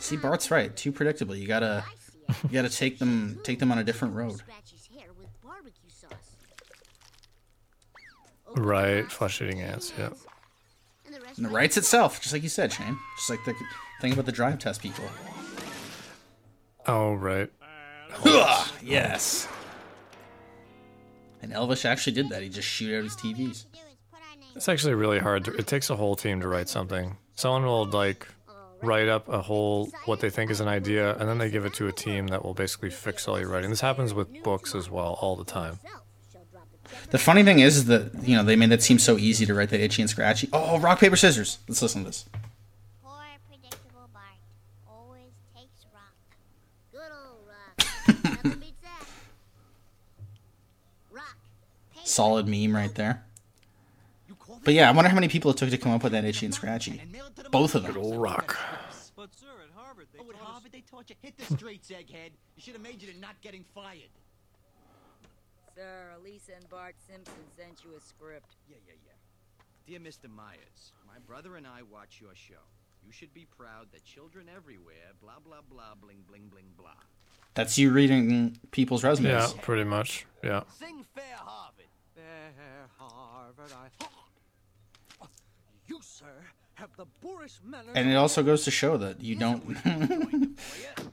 [0.03, 0.75] See, Bart's right.
[0.75, 1.37] Too predictable.
[1.37, 1.85] You gotta,
[2.43, 4.37] you gotta take them, take them on a different road.
[4.37, 6.11] Scratch his hair with barbecue sauce.
[8.57, 9.93] Right, flesh-eating ants.
[9.97, 10.11] Yeah.
[11.07, 12.99] And the rest And it writes itself, just like you said, Shane.
[13.17, 13.55] Just like the
[14.01, 15.05] thing about the drive test people.
[16.87, 17.49] Oh, right.
[18.83, 19.47] yes.
[21.43, 22.43] And Elvis actually did that.
[22.43, 23.67] He just shoot out his TVs.
[24.57, 25.45] It's actually really hard.
[25.45, 27.17] To, it takes a whole team to write something.
[27.37, 28.27] Someone will like
[28.83, 31.75] write up a whole what they think is an idea, and then they give it
[31.75, 33.71] to a team that will basically fix all your writing.
[33.71, 35.75] This happens with books as well all the time.
[35.85, 36.68] itself shall drop
[37.11, 39.71] the funny thing is that you know they made it seem so easy to write
[39.71, 40.49] the itchy and scratchy.
[40.53, 41.59] Oh, rock paper scissors.
[41.68, 42.27] Let's listen to this.
[43.03, 43.12] Poor,
[43.49, 44.25] predictable Bart
[44.88, 46.14] always takes rock.
[46.90, 48.25] Good old rock.
[48.45, 49.07] Nothing beats that.
[51.11, 51.37] Rock.
[51.95, 53.25] Paper, Solid meme right there.
[54.64, 56.46] But yeah, I wonder how many people it took to come up with that itchy
[56.46, 57.03] and scratchy.
[57.51, 57.92] Both of them.
[57.94, 58.59] Good Old rock.
[59.16, 61.90] But sir, at Harvard, they Oh, at taught Harvard they taught you hit the streets,
[61.90, 62.31] egghead.
[62.57, 64.11] You should have majored in not getting fired.
[65.75, 68.57] Sir, Lisa and Bart Simpson sent you a script.
[68.68, 69.12] Yeah, yeah, yeah.
[69.87, 70.31] Dear Mr.
[70.31, 72.62] Meyers, my brother and I watch your show.
[73.05, 76.90] You should be proud that children everywhere, blah, blah, blah, bling, bling, bling, blah.
[77.55, 79.55] That's you reading people's resumes.
[79.55, 80.25] Yeah, pretty much.
[80.44, 80.62] Yeah.
[80.79, 81.87] Sing fair Harvard.
[82.14, 83.88] Fair Harvard, I.
[84.01, 84.09] You,
[85.20, 85.72] sir, have the boorish manners.
[87.95, 89.77] And it also goes to show that you don't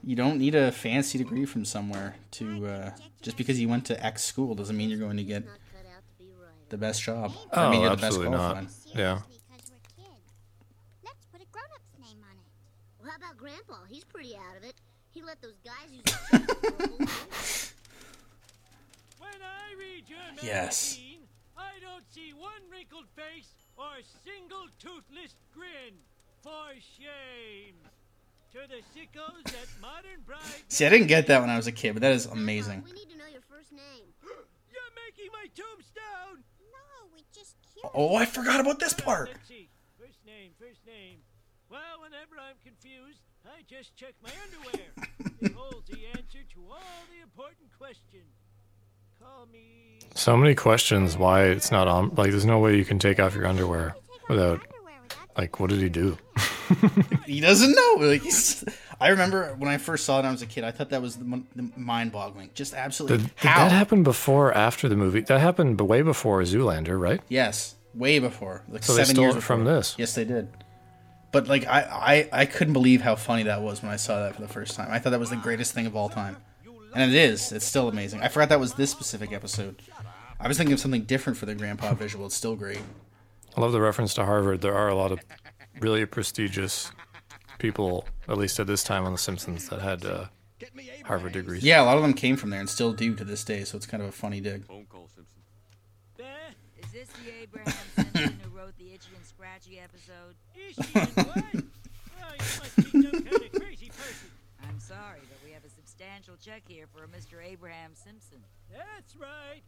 [0.04, 2.90] you don't need a fancy degree from somewhere to uh,
[3.22, 5.86] just because you went to X school doesn't mean you're going to get Not cut
[5.86, 6.68] out to be right.
[6.70, 7.32] the best job.
[7.52, 8.52] Oh, I mean, you're the best absolutely not.
[8.52, 8.74] qualified.
[8.94, 9.18] Yeah.
[9.22, 10.04] Seriously, 'cause we're.
[11.04, 13.36] Let's put a grown-up's name on it.
[13.36, 13.76] Grandpa.
[13.88, 14.74] He's pretty out of it.
[15.12, 17.08] He let those guys use the chest for a whole year.
[19.18, 20.98] When I read your Yes.
[21.56, 23.48] I don't see one wrinkled face
[23.80, 25.96] or single toothless grin.
[26.44, 27.76] For shame.
[28.52, 30.64] To the sickos at Modern Bride.
[30.68, 32.82] See, I didn't get that when I was a kid, but that is amazing.
[32.84, 34.08] We need to know your first name.
[34.72, 36.42] You're making my tombstone.
[36.72, 37.92] No, we just curious.
[37.94, 39.28] Oh, I forgot about this Well, part.
[39.28, 39.68] Let's see.
[40.00, 41.18] First name, first name.
[41.70, 44.88] Well, whenever I'm confused, I just check my underwear.
[45.40, 48.32] it holds the answer to all the important questions.
[49.20, 49.98] Call me.
[50.14, 52.14] So many questions why it's not on.
[52.14, 53.94] Like, there's no way you can take off your underwear
[54.28, 54.60] without.
[55.36, 56.18] Like, what did he do?
[57.26, 57.96] He doesn't know.
[58.06, 58.64] Like he's,
[59.00, 60.64] I remember when I first saw it when I was a kid.
[60.64, 62.50] I thought that was the, the mind-boggling.
[62.54, 63.18] Just absolutely.
[63.18, 65.20] Did, did that happen before or after the movie?
[65.20, 67.20] That happened way before Zoolander, right?
[67.28, 68.64] Yes, way before.
[68.68, 69.94] Like So they stole years it from this.
[69.98, 70.48] Yes, they did.
[71.32, 74.34] But like I, I, I couldn't believe how funny that was when I saw that
[74.34, 74.88] for the first time.
[74.90, 76.36] I thought that was the greatest thing of all time,
[76.94, 77.52] and it is.
[77.52, 78.20] It's still amazing.
[78.22, 79.82] I forgot that was this specific episode.
[80.38, 82.26] I was thinking of something different for the grandpa visual.
[82.26, 82.80] It's still great.
[83.56, 84.60] I love the reference to Harvard.
[84.60, 85.20] There are a lot of
[85.80, 86.92] really prestigious
[87.58, 90.26] people, at least at this time on The Simpsons, that had uh,
[91.04, 91.62] Harvard degrees.
[91.64, 93.64] Yeah, a lot of them came from there and still do to this day.
[93.64, 94.64] So it's kind of a funny dig.
[94.66, 95.36] Phone call, Simpson.
[96.82, 100.34] Is this the Abraham Simpson who wrote the Itchy and Scratchy episode?
[100.56, 101.44] Is she and what?
[102.22, 104.30] Oh, you must be some kind of crazy person.
[104.66, 105.68] I'm sorry, but we have a
[106.00, 107.44] substantial check here for a Mr.
[107.44, 108.38] Abraham Simpson.
[108.72, 109.62] That's right.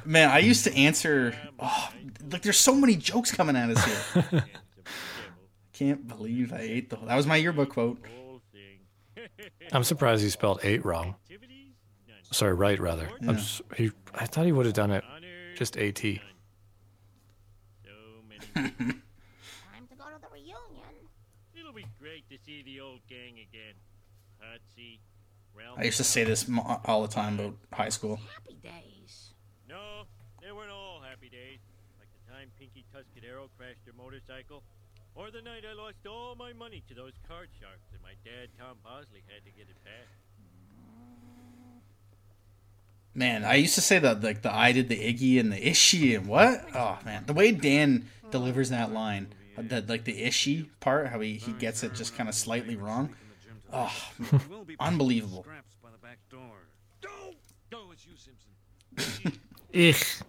[0.04, 1.34] Man, I used to answer.
[1.58, 1.90] Oh,
[2.30, 4.24] like there's so many jokes coming at us here.
[4.32, 4.42] I
[5.72, 6.96] can't believe I ate the.
[6.96, 7.98] That was my yearbook quote.
[9.72, 11.16] I'm surprised he spelled eight wrong.
[12.30, 13.08] Sorry, right rather.
[13.22, 13.32] I'm Yeah.
[13.40, 15.02] s he, I thought he would have done it
[15.56, 15.96] just AT.
[15.96, 16.20] Time
[18.54, 20.84] to go to the reunion.
[21.58, 23.74] It'll be great to see the old gang again.
[24.38, 25.00] Patsy,
[25.56, 25.78] Ralph.
[25.78, 26.44] I used to say this
[26.84, 28.16] all the time about high school.
[28.16, 29.32] Happy days.
[29.68, 30.04] No,
[30.42, 31.60] they weren't all happy days.
[31.98, 34.62] Like the time Pinky Tuscadero crashed her motorcycle,
[35.14, 38.50] or the night I lost all my money to those card sharks and my dad,
[38.58, 40.08] Tom Bosley, had to get it back.
[43.14, 46.14] Man, I used to say that like the I did the Iggy and the Ishi
[46.14, 46.66] and what?
[46.74, 49.28] Oh man, the way Dan delivers that line,
[49.62, 53.14] that like the Ishi part, how he, he gets it just kind of slightly wrong.
[53.72, 53.92] Oh,
[54.80, 55.42] unbelievable.
[55.46, 56.68] Scraps by the back door.
[57.04, 57.34] No!
[57.70, 59.40] No, it's you, Simpson.
[59.72, 60.20] Ich.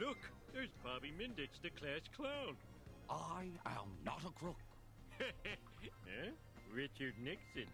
[0.00, 0.18] Look,
[0.54, 2.56] there's Bobby Mindich, the class clown.
[3.10, 4.56] I am not a crook.
[6.74, 7.68] Richard Nixon.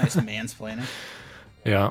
[0.00, 0.86] Nice mansplaining.
[1.64, 1.90] Yeah.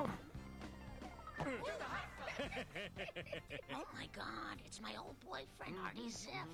[3.74, 6.48] Oh my god, it's my old boyfriend, Artie Ziff.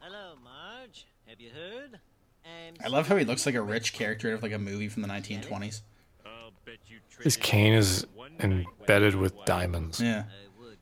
[0.00, 1.06] Hello, Marge.
[1.26, 2.00] Have you heard?
[2.44, 4.88] Um, I love how he looks like a rich character out of like a movie
[4.88, 5.80] from the 1920s.
[6.24, 8.06] I'll bet you His cane is
[8.40, 10.00] embedded with diamonds.
[10.00, 10.24] Yeah.
[10.24, 10.78] I would.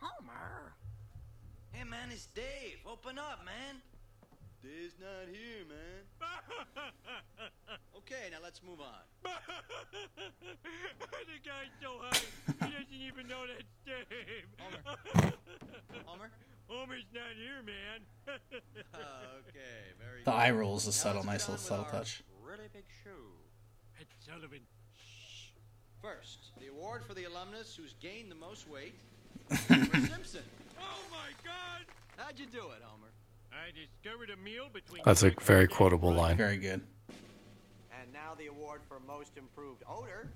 [0.00, 0.74] Homer.
[1.72, 2.78] Hey, man, it's Dave.
[2.86, 3.82] Open up, man.
[4.62, 7.50] Dave's not here, man.
[8.08, 9.04] Okay, now let's move on.
[9.22, 9.36] the
[11.44, 12.16] guy's so high,
[12.66, 14.48] he doesn't even know that's Dave.
[14.58, 15.32] Homer.
[16.06, 16.30] Homer?
[16.68, 18.00] Homer's not here, man.
[18.94, 20.36] okay, very The good.
[20.38, 22.22] eye roll is a subtle, nice little subtle touch.
[22.42, 23.10] Really big show.
[24.00, 24.60] Ed Sullivan.
[26.00, 28.94] First, the award for the alumnus who's gained the most weight.
[29.68, 30.44] Homer Simpson.
[30.80, 31.84] Oh my God!
[32.16, 33.08] How'd you do it, Homer?
[33.52, 35.02] I discovered a meal between.
[35.04, 36.38] That's a very quotable line.
[36.38, 36.80] Very good.
[38.00, 40.28] And now the award for most improved odor.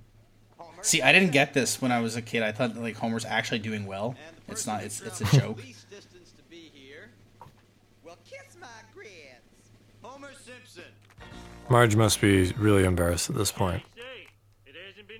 [0.58, 2.42] Homer See, I didn't get this when I was a kid.
[2.42, 4.16] I thought like Homer's actually doing well.
[4.48, 4.82] It's not.
[4.82, 5.58] It's it's a joke.
[5.58, 7.10] Least distance to be here.
[8.04, 9.70] Well, kiss my grits.
[10.02, 10.90] Homer Simpson.
[11.68, 13.82] Marge must be really embarrassed at this point.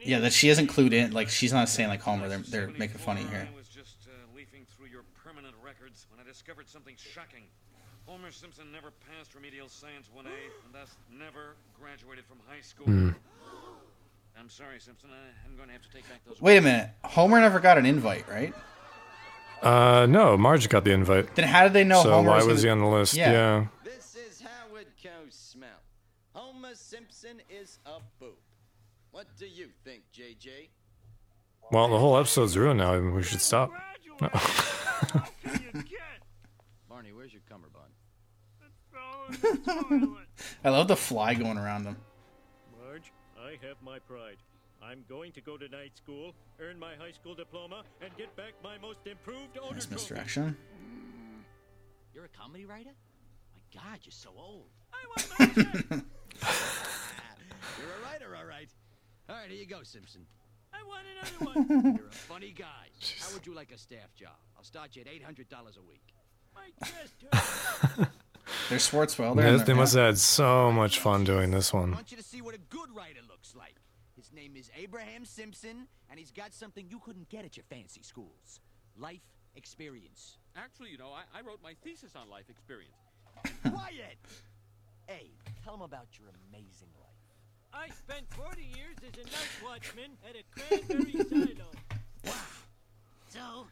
[0.04, 1.12] Yeah, that she isn't clued in.
[1.12, 2.28] Like she's not saying like Homer.
[2.28, 3.48] They're they're making funny here.
[3.50, 7.44] I was just uh, leafing through your permanent records when I discovered something shocking.
[8.12, 10.26] Homer Simpson never passed remedial science 1A
[10.66, 12.84] and thus never graduated from high school.
[12.84, 13.08] Hmm.
[14.38, 15.08] I'm sorry, Simpson.
[15.10, 16.38] I, I'm going to have to take back those.
[16.38, 16.90] Wait a minute.
[17.04, 18.52] Homer never got an invite, right?
[19.62, 21.34] Uh, no, Marge got the invite.
[21.36, 23.14] Then how did they know So Homer why was was he on the list?
[23.14, 23.32] Yeah.
[23.32, 23.66] Yeah.
[23.82, 25.80] This is how it goes smell.
[26.34, 28.34] Homer Simpson is a boob.
[29.10, 30.68] What do you think, JJ?
[31.70, 32.98] Well, the whole episode's ruined now.
[32.98, 33.70] We should stop.
[34.20, 34.28] No.
[36.90, 37.92] Barney, where's your cummerbund?
[40.64, 41.96] I love the fly going around him.
[42.82, 44.36] Marge, I have my pride.
[44.82, 48.52] I'm going to go to night school, earn my high school diploma, and get back
[48.64, 49.94] my most improved odor Nice trophy.
[49.94, 50.56] misdirection.
[50.84, 51.42] Mm.
[52.14, 52.90] You're a comedy writer?
[52.90, 54.66] My God, you're so old.
[54.92, 55.28] I want
[57.78, 58.68] You're a writer, all right.
[59.28, 60.26] All right, here you go, Simpson.
[60.74, 61.94] I want another one.
[61.96, 62.90] You're a funny guy.
[63.20, 64.36] How would you like a staff job?
[64.56, 66.02] I'll start you at eight hundred dollars a week.
[66.54, 67.14] My chest
[68.44, 68.68] hurts.
[68.68, 69.36] There's Swartzwelder.
[69.36, 71.92] Yes, and they they're- must have had so much fun doing this I one.
[71.92, 73.74] want you to see what a good writer looks like.
[74.16, 78.02] His name is Abraham Simpson, and he's got something you couldn't get at your fancy
[78.02, 78.60] schools.
[78.96, 79.22] Life
[79.56, 80.36] experience.
[80.56, 82.94] Actually, you know, I, I wrote my thesis on life experience.
[83.62, 84.18] Quiet!
[85.06, 85.30] Hey,
[85.64, 87.08] tell him about your amazing life.
[87.74, 92.32] I spent 40 years as a night watchman at a cranberry silo.
[93.28, 93.66] So,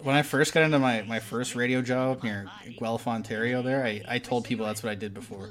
[0.00, 2.48] when I first got into my, my first radio job near
[2.78, 5.50] Guelph, Ontario, there, I, I told people that's what I did before.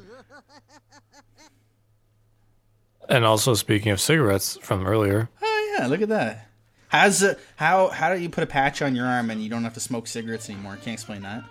[3.10, 6.48] And also, speaking of cigarettes from earlier, Oh yeah, look at that.
[6.88, 9.64] How's it, how how do you put a patch on your arm and you don't
[9.64, 10.76] have to smoke cigarettes anymore?
[10.76, 11.44] Can't explain that.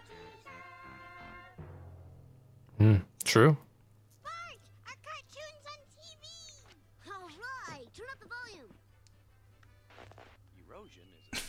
[2.79, 3.57] hmm, true.
[4.23, 4.33] Bart,
[4.87, 6.25] our cartoon's on TV.
[7.09, 7.29] All
[7.69, 7.89] right,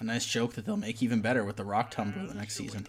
[0.00, 2.86] a nice joke that they'll make even better with the rock tumbler the next season.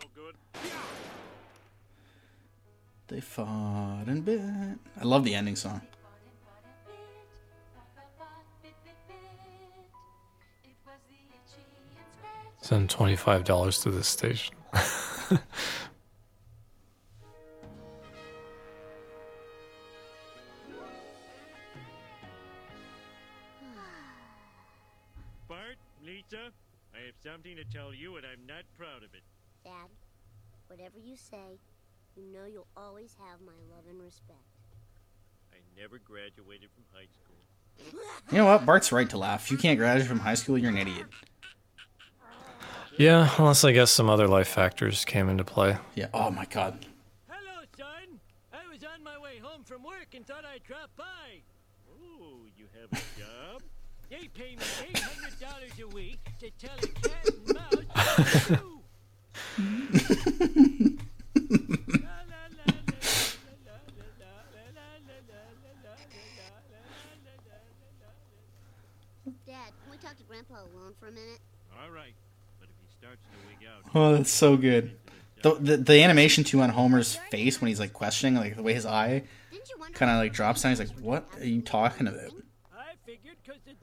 [3.08, 4.42] They fought and bit.
[5.00, 5.82] I love the ending song.
[12.62, 14.56] Send twenty five dollars to this station.
[30.86, 31.58] whatever you say,
[32.16, 34.38] you know you'll always have my love and respect.
[35.52, 38.04] I never graduated from high school.
[38.32, 38.68] You know what?
[38.68, 39.46] Bart's right to laugh.
[39.46, 41.08] If you can't graduate from high school, you're an idiot.
[42.98, 45.78] Yeah, unless I guess some other life factors came into play.
[45.96, 46.08] Yeah.
[46.14, 46.86] Oh my god.
[47.28, 48.20] Hello, son.
[48.54, 51.42] I was on my way home from work and thought I'd drop by.
[51.92, 53.64] Oh, you have a job?
[54.12, 58.62] They pay me eight hundred dollars a week to tell a cat and mouse
[73.94, 74.98] Oh, that's so good.
[75.42, 78.74] The, the, the animation too on Homer's face when he's like questioning, like the way
[78.74, 79.24] his eye
[79.94, 80.72] kind of like drops down.
[80.72, 82.32] He's like, "What are you talking about?"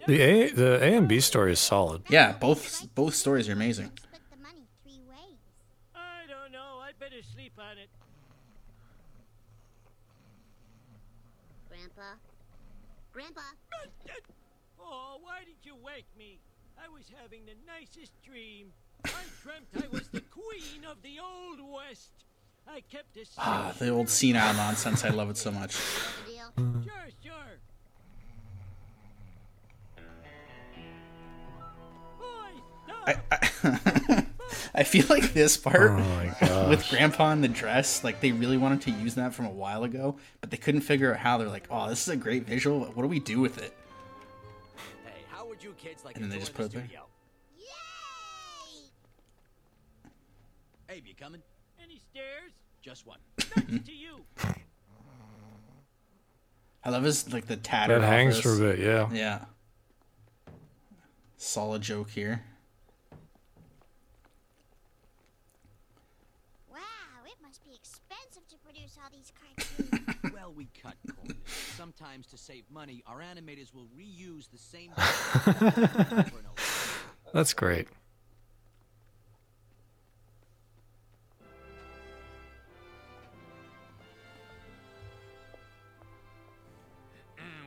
[0.07, 2.03] The A the A and B story is solid.
[2.09, 3.93] Yeah, both both stories are amazing.
[5.95, 6.81] I don't know.
[6.81, 6.91] I
[7.63, 7.89] better sleep on it.
[11.69, 12.17] Grandpa?
[13.13, 13.41] Grandpa?
[14.81, 16.41] Oh, why did you wake me?
[16.77, 18.73] I was having the nicest dream.
[19.05, 19.11] I
[19.43, 22.11] dreamt I was the queen of the Old West.
[22.67, 25.05] I kept a Ah, the old senile nonsense.
[25.05, 25.75] I love it so much.
[25.75, 27.59] Sure, sure.
[33.05, 34.19] I, I,
[34.75, 35.91] I feel like this part
[36.41, 39.51] Oh with Grandpa in the dress, like they really wanted to use that from a
[39.51, 41.37] while ago, but they couldn't figure out how.
[41.39, 42.81] They're like, "Oh, this is a great visual.
[42.81, 43.77] What do we do with it?"
[45.05, 46.83] Hey, how would you kids like And then they tour just the put it there.
[46.85, 47.03] studio?
[50.89, 51.43] Abe, you coming?
[51.83, 52.53] Any stairs?
[52.83, 53.19] Just one.
[53.37, 54.25] That's to you.
[56.85, 58.03] I love his like the tattered.
[58.03, 58.59] That hangs office.
[58.59, 59.09] for a bit, yeah.
[59.13, 59.45] Yeah.
[61.37, 62.43] Solid joke here.
[66.71, 66.79] Wow,
[67.27, 70.35] it must be expensive to produce all these cartoons.
[70.35, 71.37] well, we cut corners.
[72.03, 74.91] Sometimes to save money, our animators will reuse the same.
[77.33, 77.87] That's great.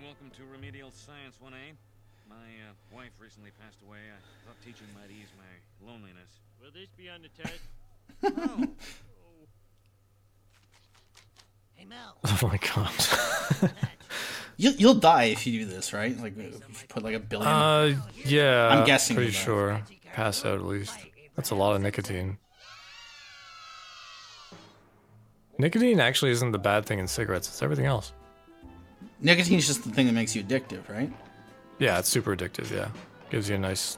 [0.03, 1.77] Welcome to Remedial Science 1A.
[2.27, 3.99] My uh, wife recently passed away.
[3.99, 5.45] I thought teaching might ease my
[5.89, 6.41] loneliness.
[6.61, 7.61] Will this be on the test?
[8.21, 8.67] No.
[11.75, 12.17] hey, Mel.
[12.25, 12.91] Oh my god.
[14.58, 16.18] You, you'll die if you do this, right?
[16.20, 17.47] Like, if you put like a billion.
[17.47, 18.70] Uh, yeah.
[18.70, 19.82] I'm guessing Pretty sure.
[20.14, 20.97] Pass out at least.
[21.36, 22.38] That's a lot of nicotine.
[25.58, 27.47] Nicotine actually isn't the bad thing in cigarettes.
[27.47, 28.14] It's everything else.
[29.22, 31.12] Nicotine's just the thing that makes you addictive, right?
[31.80, 32.70] Yeah, it's super addictive.
[32.72, 32.89] Yeah,
[33.30, 33.97] gives you a nice,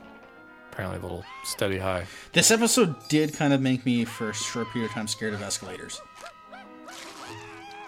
[0.71, 2.05] apparently a little steady high.
[2.33, 5.41] This episode did kind of make me, for a short period of time, scared of
[5.41, 5.99] escalators.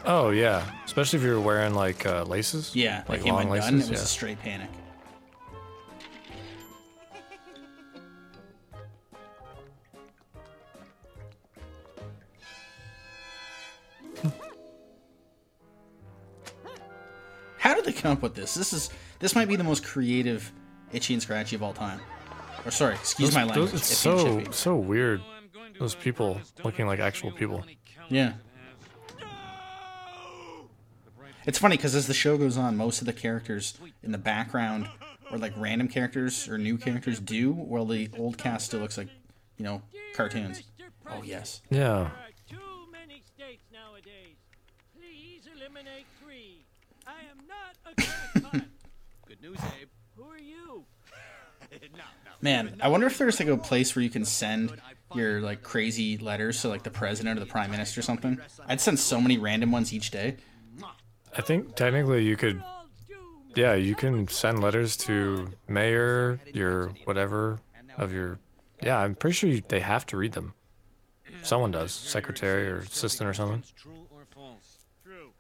[0.06, 2.76] Oh yeah, especially if you're wearing like uh, laces.
[2.76, 3.70] Yeah, like long laces.
[3.70, 3.96] It was yeah.
[3.96, 4.70] a straight panic.
[17.58, 18.54] How did they come up with this?
[18.54, 18.90] This is
[19.20, 20.52] this might be the most creative
[20.92, 22.00] Itchy and Scratchy of all time.
[22.66, 23.74] Or sorry, excuse Those- my those- language.
[23.82, 25.22] it's Itchy so so weird.
[25.80, 27.64] Those people looking like actual people.
[28.10, 28.34] Yeah.
[31.50, 34.88] It's funny because as the show goes on, most of the characters in the background
[35.32, 39.08] or like random characters or new characters do, while the old cast still looks like,
[39.58, 39.82] you know,
[40.14, 40.62] cartoons.
[41.10, 41.64] Oh yes.
[41.72, 42.12] Yeah.
[42.48, 42.58] Too
[42.92, 44.36] many states nowadays.
[44.96, 46.66] Please eliminate three.
[47.08, 48.68] I am not a crackpot.
[49.28, 49.88] Good news, Abe.
[50.18, 50.86] Who are you?
[51.72, 52.32] no, no.
[52.42, 54.80] Man, I wonder if there's like a place where you can send
[55.16, 58.40] your like crazy letters to like the president or the prime minister or something.
[58.68, 60.38] I'd send so many random ones each day.
[61.38, 62.62] I think technically you could.
[63.56, 67.60] Yeah, you can send letters to mayor, your whatever
[67.98, 68.40] of your.
[68.82, 70.54] Yeah, I'm pretty sure you, they have to read them.
[71.44, 73.64] Someone does, secretary or assistant or something.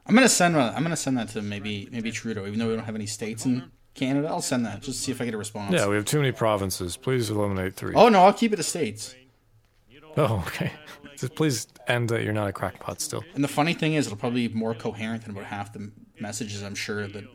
[0.06, 0.74] I'm gonna send one.
[0.74, 3.46] I'm gonna send that to maybe maybe Trudeau, even though we don't have any states
[3.46, 4.28] in Canada.
[4.28, 5.74] I'll send that just to see if I get a response.
[5.74, 6.98] Yeah, we have too many provinces.
[6.98, 7.94] Please eliminate three.
[7.96, 9.16] Oh no, I'll keep it to states.
[10.18, 10.72] Oh, okay.
[11.18, 13.24] Just please end that you're not a crackpot still.
[13.36, 16.64] And the funny thing is, it'll probably be more coherent than about half the messages
[16.64, 17.26] I'm sure that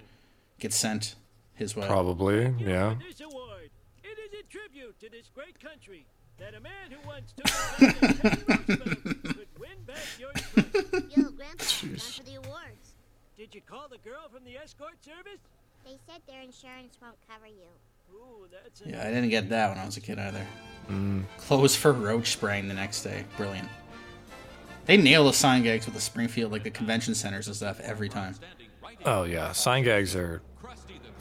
[0.58, 1.14] get sent
[1.54, 1.86] his way.
[1.86, 2.94] Probably, yeah.
[3.06, 3.20] This.
[3.20, 6.06] It is a tribute to this great country
[6.38, 7.46] that a man who once took
[9.36, 11.16] could win back your trust.
[11.16, 12.94] Yo, Grandpa, time for the awards.
[13.36, 15.40] Did you call the girl from the escort service?
[15.84, 17.68] They said their insurance won't cover you.
[18.12, 20.46] Ooh, that's a Yeah, I didn't get that when I was a kid either.
[20.88, 21.24] Mm.
[21.38, 23.24] Clothes for roach spraying the next day.
[23.36, 23.68] Brilliant.
[24.86, 28.08] They nail the sign gags with the Springfield, like the convention centers and stuff, every
[28.08, 28.34] time.
[29.06, 30.42] Oh yeah, sign gags are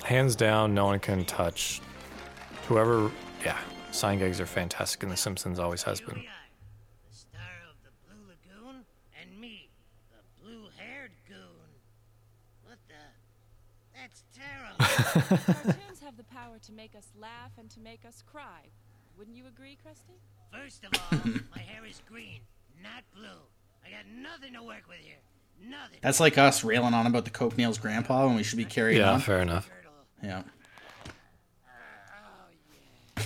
[0.03, 0.73] hands down.
[0.73, 1.81] No one can touch.
[2.67, 3.09] Whoever,
[3.43, 3.57] yeah,
[3.91, 6.23] sign gags are fantastic, and The Simpsons always has been.
[7.09, 8.83] The star of the Blue Lagoon,
[9.19, 9.69] and me,
[10.09, 11.37] the blue-haired goon.
[12.65, 12.95] What the?
[13.95, 15.63] That's terrible.
[15.63, 18.61] Cartoons have the power to make us laugh and to make us cry.
[19.17, 20.17] Wouldn't you agree, Krusty?
[20.51, 21.19] First of all,
[21.55, 22.39] my hair is green,
[22.81, 23.27] not blue.
[23.85, 25.17] I got nothing to work with here.
[25.61, 25.99] Nothing.
[26.01, 28.99] That's like us railing on about the Coke Nails grandpa when we should be carrying
[29.01, 29.19] Yeah, on.
[29.21, 29.69] fair enough.
[30.23, 30.41] Yeah.
[33.17, 33.21] Oh,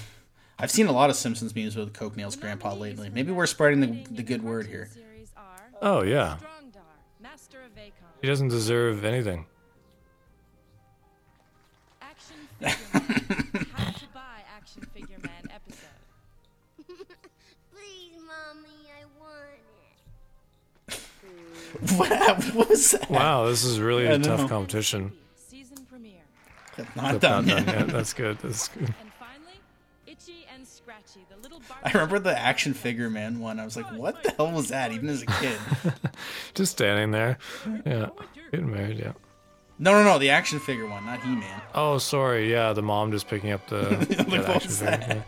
[0.59, 3.09] I've seen a lot of Simpsons memes with Coke Nails grandpa lately.
[3.09, 4.89] Maybe we're spreading the, the good word here.
[5.81, 6.37] Oh yeah,
[7.21, 7.91] Master of Vacon.
[8.19, 9.45] he doesn't deserve anything.
[12.63, 15.87] How to buy Action Figure Man episode.
[17.73, 19.43] Please, Mommy, I want
[20.89, 20.99] it.
[21.97, 23.09] What, what was that?
[23.09, 24.47] Wow, this is really I a tough know.
[24.47, 25.11] competition.
[25.35, 26.21] Season premiere.
[26.95, 27.67] Not But done yet.
[27.67, 27.87] yet.
[27.89, 28.39] That's good.
[28.39, 28.83] That's good.
[28.99, 29.59] And finally,
[30.07, 31.77] Itchy and Scratchy, the little bar.
[31.83, 33.59] I remember the action figure man one.
[33.59, 34.91] I was like, what the hell was that?
[34.91, 35.57] Even as a kid.
[36.55, 37.37] Just standing there.
[37.85, 38.09] Yeah,
[38.51, 38.97] getting married.
[38.99, 39.11] Yeah.
[39.79, 40.17] No, no, no.
[40.19, 41.61] The action figure one, not He Man.
[41.75, 42.51] Oh, sorry.
[42.51, 43.81] Yeah, the mom just picking up the.
[43.81, 45.07] Like, that what action was figure, that?
[45.09, 45.21] yeah.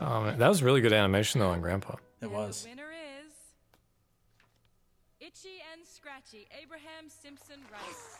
[0.00, 1.94] Oh man, that was really good animation though on Grandpa.
[2.20, 2.64] It was.
[2.64, 2.90] The Winner
[3.24, 3.32] is
[5.20, 8.18] Itchy and Scratchy, Abraham Simpson Rice.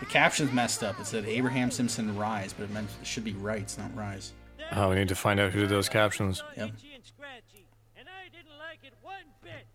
[0.00, 0.98] The caption's messed up.
[1.00, 4.32] It said Abraham Simpson Rise, but it meant it should be Rights, not Rise.
[4.72, 6.42] Oh, we need to find out who did those captions.
[6.56, 6.70] Yep.
[6.76, 7.66] Itchy and Scratchy,
[7.96, 9.66] and I didn't like it one bit.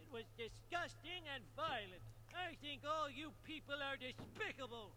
[0.00, 2.02] It was disgusting and violent.
[2.68, 4.90] I think all you people are despicable.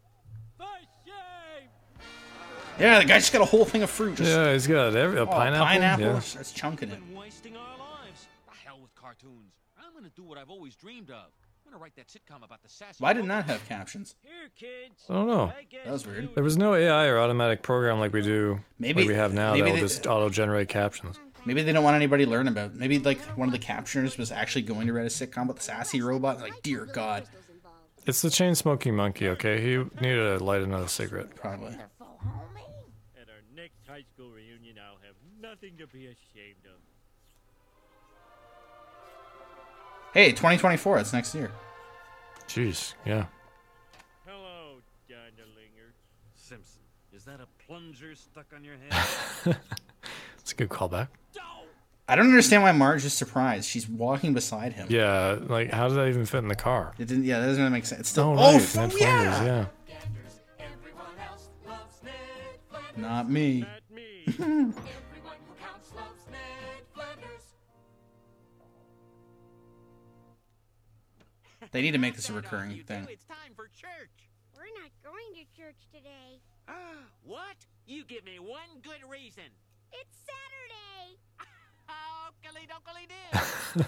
[0.58, 0.66] For
[1.06, 1.70] shame!
[2.78, 4.16] Yeah, the guy just got a whole thing of fruit.
[4.16, 5.66] Just, Yeah, he's got every, a Oh, pineapple.
[5.66, 6.04] pineapple.
[6.04, 6.18] Yeah.
[6.18, 6.98] Starts chunking it.
[7.16, 8.26] Wasting our lives.
[8.46, 9.54] The hell with cartoons.
[9.82, 11.16] I'm gonna do what I've always dreamed of.
[11.64, 12.96] I'm gonna write that sitcom about the sassy.
[12.98, 14.16] Why did not have captions?
[14.20, 15.06] Here, kids.
[15.08, 15.52] I don't know.
[15.86, 16.34] That was weird.
[16.34, 19.52] There was no AI or automatic program like we do, Maybe- like we have now
[19.52, 21.18] maybe that will they- just auto-generate captions.
[21.46, 22.74] Maybe they don't want anybody to learn about.
[22.74, 25.62] Maybe like one of the captioners was actually going to write a sitcom about the
[25.62, 26.40] sassy robot.
[26.40, 27.24] Like, dear God,
[28.06, 29.28] It's the chain smoking monkey.
[29.28, 31.34] Okay, he needed to light another cigarette.
[31.36, 31.68] probably.
[31.74, 36.80] At our next high school reunion, I'll have nothing to be ashamed of.
[40.12, 40.98] Hey, 2024.
[40.98, 41.50] It's next year.
[42.48, 43.26] Jeez, yeah.
[44.26, 44.78] Hello,
[45.08, 45.92] Dondelinger.
[46.34, 46.82] Simpson,
[47.12, 49.56] is that a plunger stuck on your head?
[50.40, 51.08] It's a good callback.
[52.12, 53.66] I don't understand why Marge is surprised.
[53.66, 54.86] She's walking beside him.
[54.90, 56.92] Yeah, like how does that even fit in the car?
[56.98, 57.24] It didn't.
[57.24, 58.00] Yeah, that doesn't make sense.
[58.00, 58.34] It's still.
[58.38, 59.34] Oh, Oh, right, f- Ned yeah.
[59.34, 59.66] Flanders, yeah.
[62.98, 63.64] Not me.
[71.70, 73.06] They need to make this a recurring thing.
[73.10, 74.28] It's time for church.
[74.54, 76.40] We're not going to church today.
[76.68, 76.74] Ah,
[77.24, 77.56] what?
[77.86, 79.44] You give me one good reason.
[79.92, 81.16] It's Saturday.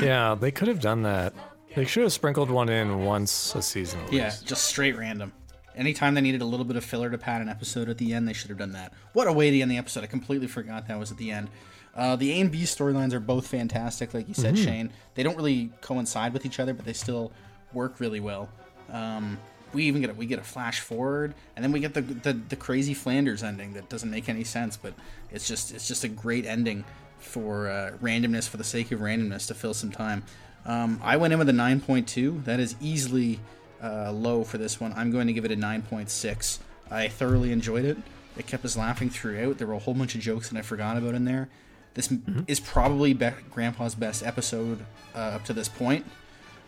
[0.00, 1.32] Yeah, they could have done that.
[1.74, 4.00] They should have sprinkled one in once a season.
[4.00, 4.46] At Yeah, least.
[4.46, 5.32] just straight random.
[5.76, 8.28] Anytime they needed a little bit of filler to pad an episode at the end,
[8.28, 8.92] they should have done that.
[9.12, 10.04] What a way to end the episode.
[10.04, 11.48] I completely forgot that was at the end.
[11.94, 14.64] Uh, the A and B storylines are both fantastic, like you said, Mhm.
[14.64, 14.90] Shane.
[15.14, 17.32] They don't really coincide with each other, but they still
[17.72, 18.48] work really well.
[18.90, 19.38] Um,
[19.72, 22.32] we even get a, we get a flash forward, and then we get the, the
[22.32, 24.94] the crazy Flanders ending that doesn't make any sense, but
[25.30, 26.84] it's just it's just a great ending
[27.24, 30.22] for uh, randomness for the sake of randomness to fill some time.
[30.66, 32.44] Um, I went in with a 9.2.
[32.44, 33.40] That is easily
[33.82, 34.92] uh, low for this one.
[34.96, 36.58] I'm going to give it a 9.6.
[36.90, 37.98] I thoroughly enjoyed it.
[38.36, 39.58] It kept us laughing throughout.
[39.58, 41.48] There were a whole bunch of jokes that I forgot about in there.
[41.94, 46.04] This m is probably be- Grandpa's best episode uh, up to this point.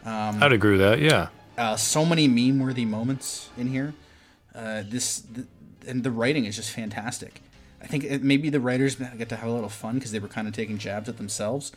[0.05, 1.01] Um, I'd agree with that.
[1.01, 1.29] Yeah.
[1.59, 3.95] uh, so many meme-worthy moments in here.
[4.55, 5.47] Uh, this th-
[5.89, 7.41] and the writing is just fantastic.
[7.87, 10.27] I think it, maybe the writers get to have a little fun because they were
[10.27, 11.71] kind of taking jabs at themselves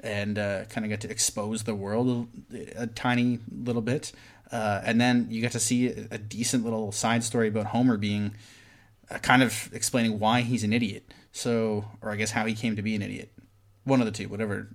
[0.00, 4.10] and uh, kind of get to expose the world a, a tiny little bit.
[4.50, 7.96] Uh, and then you get to see a, a decent little side story about Homer
[7.96, 8.34] being
[9.08, 11.14] uh, kind of explaining why he's an idiot.
[11.30, 13.30] So, or I guess how he came to be an idiot.
[13.84, 14.68] One of the two, whatever.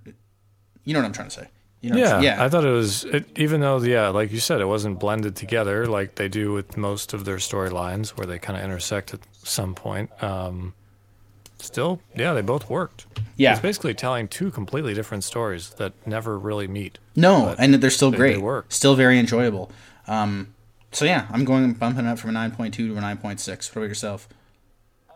[0.84, 1.48] You know what I'm trying to say.
[1.82, 2.42] You know yeah, yeah.
[2.42, 5.86] I thought it was it, even though yeah, like you said, it wasn't blended together
[5.86, 9.74] like they do with most of their storylines, where they kind of intersect at some
[9.74, 10.10] point.
[10.22, 10.72] Um,
[11.60, 13.06] still, yeah, they both worked.
[13.36, 13.52] Yeah.
[13.52, 16.98] it's basically telling two completely different stories that never really meet.
[17.14, 18.32] No, and they're still they- great.
[18.36, 18.66] They work.
[18.70, 19.70] Still very enjoyable.
[20.06, 20.54] Um,
[20.90, 23.48] so yeah, I'm going bumping it up from a 9.2 to a 9.6.
[23.70, 24.28] What about yourself?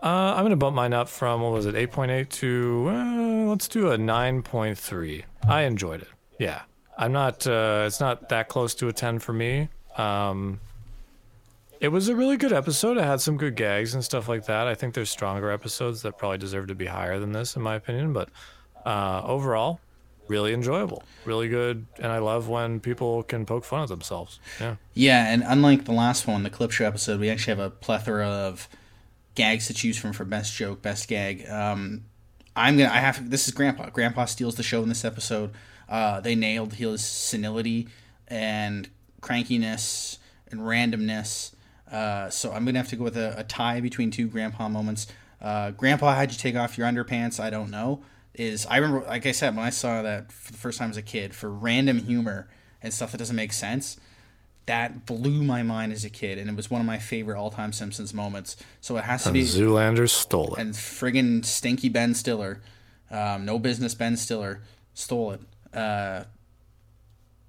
[0.02, 3.90] Uh, I'm gonna bump mine up from what was it, 8.8 to uh, let's do
[3.92, 5.22] a 9.3.
[5.48, 6.08] I enjoyed it.
[6.38, 6.62] Yeah,
[6.98, 7.46] I'm not.
[7.46, 9.68] Uh, it's not that close to a 10 for me.
[9.96, 10.58] Um,
[11.82, 12.96] it was a really good episode.
[12.96, 14.68] It had some good gags and stuff like that.
[14.68, 17.74] I think there's stronger episodes that probably deserve to be higher than this, in my
[17.74, 18.12] opinion.
[18.12, 18.28] But
[18.86, 19.80] uh, overall,
[20.28, 24.38] really enjoyable, really good, and I love when people can poke fun at themselves.
[24.60, 24.76] Yeah.
[24.94, 28.28] Yeah, and unlike the last one, the clip show episode, we actually have a plethora
[28.28, 28.68] of
[29.34, 31.48] gags to choose from for best joke, best gag.
[31.48, 32.04] Um,
[32.54, 32.90] I'm gonna.
[32.90, 33.28] I have.
[33.28, 33.90] This is Grandpa.
[33.90, 35.50] Grandpa steals the show in this episode.
[35.88, 37.88] Uh, they nailed his senility
[38.28, 38.88] and
[39.20, 40.18] crankiness
[40.48, 41.50] and randomness.
[41.92, 45.06] Uh, so I'm gonna have to go with a, a tie between two Grandpa moments.
[45.40, 47.38] Uh, Grandpa, how'd you take off your underpants?
[47.38, 48.02] I don't know.
[48.34, 50.96] Is I remember, like I said, when I saw that for the first time as
[50.96, 52.48] a kid, for random humor
[52.82, 53.98] and stuff that doesn't make sense,
[54.64, 57.72] that blew my mind as a kid, and it was one of my favorite all-time
[57.74, 58.56] Simpsons moments.
[58.80, 60.60] So it has to And be Zoolander stole it.
[60.60, 62.62] and friggin' stinky Ben Stiller,
[63.10, 64.62] um, no business Ben Stiller
[64.94, 65.40] stole it.
[65.76, 66.24] Uh,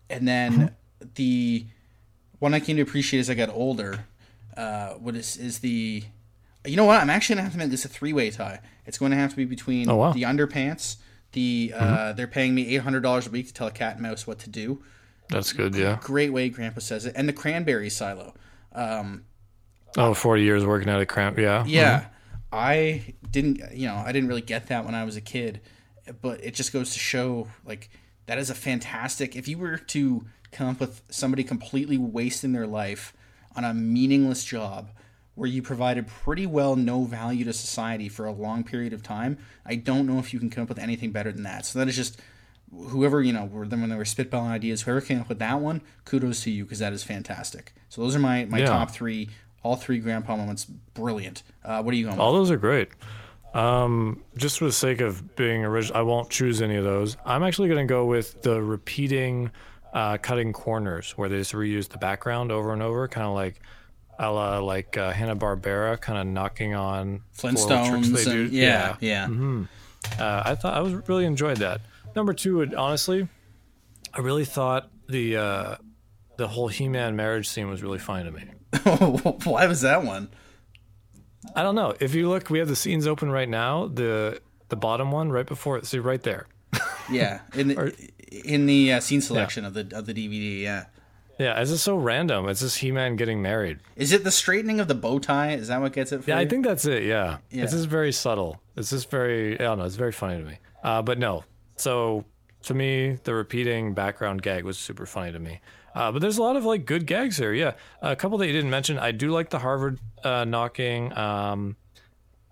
[0.10, 0.76] and then
[1.16, 1.66] the
[2.40, 4.06] one I came to appreciate as I got older,
[4.58, 6.04] uh, what is is the,
[6.66, 7.02] you know what?
[7.02, 8.60] I'm actually gonna have to make this a three-way tie.
[8.86, 10.12] It's going to have to be between Oh, wow.
[10.14, 10.98] the underpants.
[11.32, 12.16] The uh, Mhm.
[12.18, 14.40] they're paying me eight hundred dollars a week to tell a cat and mouse what
[14.40, 14.84] to do.
[15.30, 15.74] That's good.
[15.76, 15.98] Yeah.
[16.02, 18.34] Great way Grandpa says it, and the cranberry silo.
[18.74, 19.24] Um,
[19.98, 21.38] Oh, 40 years working at a cramp.
[21.38, 21.64] Yeah.
[21.68, 22.06] yeah,
[22.52, 25.62] I didn't, you know, I didn't really get that when I was a kid,
[26.22, 27.90] but it just goes to show like
[28.26, 29.36] that is a fantastic.
[29.36, 33.14] If you were to come up with somebody completely wasting their life
[33.56, 34.90] on a meaningless job
[35.36, 39.38] where you provided pretty well no value to society for a long period of time,
[39.66, 41.66] I don't know if you can come up with anything better than that.
[41.66, 42.20] So that is just
[42.90, 45.60] whoever you know were then when they were spitballing ideas whoever came up with that
[45.60, 48.66] one kudos to you because that is fantastic so those are my my Yeah.
[48.66, 49.30] top three
[49.62, 52.22] all three grandpa moments brilliant uh, what are you going with?
[52.22, 52.42] All with?
[52.42, 52.90] those are great.
[53.54, 57.16] Um, just for the sake of being original, I won't choose any of those.
[57.24, 59.52] I'm actually going to go with the repeating,
[59.94, 63.60] uh, cutting corners where they just reuse the background over and over, kind of like,
[64.20, 68.52] a la like uh, Hanna Barbera, kind of knocking on four little tricks Flintstones and-
[68.52, 69.28] yeah, yeah.
[69.28, 69.68] Mhm.
[70.20, 71.82] Uh, I thought I was really enjoyed that.
[72.16, 73.28] Number two, would honestly,
[74.14, 75.76] I really thought the uh,
[76.38, 78.44] the whole He-Man marriage scene was really funny to me.
[79.46, 80.30] why was that one
[81.56, 81.94] I don't know.
[82.00, 83.88] If you look, we have the scenes open right now.
[83.88, 84.40] The
[84.70, 85.86] the bottom one right before it.
[85.86, 86.48] See right there.
[87.12, 87.94] yeah in the
[88.46, 90.86] in the uh, scene selection of the of the dvd yeah
[91.40, 92.48] Yeah, it's just so random.
[92.48, 93.80] It's just He-Man getting married.
[93.96, 96.38] is it the straightening of the bow tie is that what gets it for Yeah,
[96.38, 97.04] I think that's it.
[97.04, 97.38] Yeah.
[97.50, 97.64] Yeah.
[97.64, 98.62] It's just very subtle.
[98.76, 100.58] It's just very, I don't know, it's very funny to me.
[100.84, 101.44] Uh, but no.
[101.76, 102.26] So
[102.64, 105.60] to me, the repeating background gag was super funny to me.
[105.96, 107.54] Uh, but there's a lot of like good gags here.
[107.54, 107.74] Yeah.
[108.02, 108.98] a couple that you didn't mention.
[109.00, 111.16] I do like the Harvard uh, knocking.
[111.18, 111.76] Um,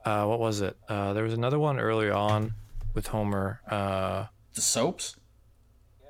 [0.06, 0.76] uh, what was it?
[0.90, 2.54] Uh, there was another one early on
[2.96, 3.62] with Homer.
[3.70, 4.26] Uh,
[4.56, 5.16] the soaps?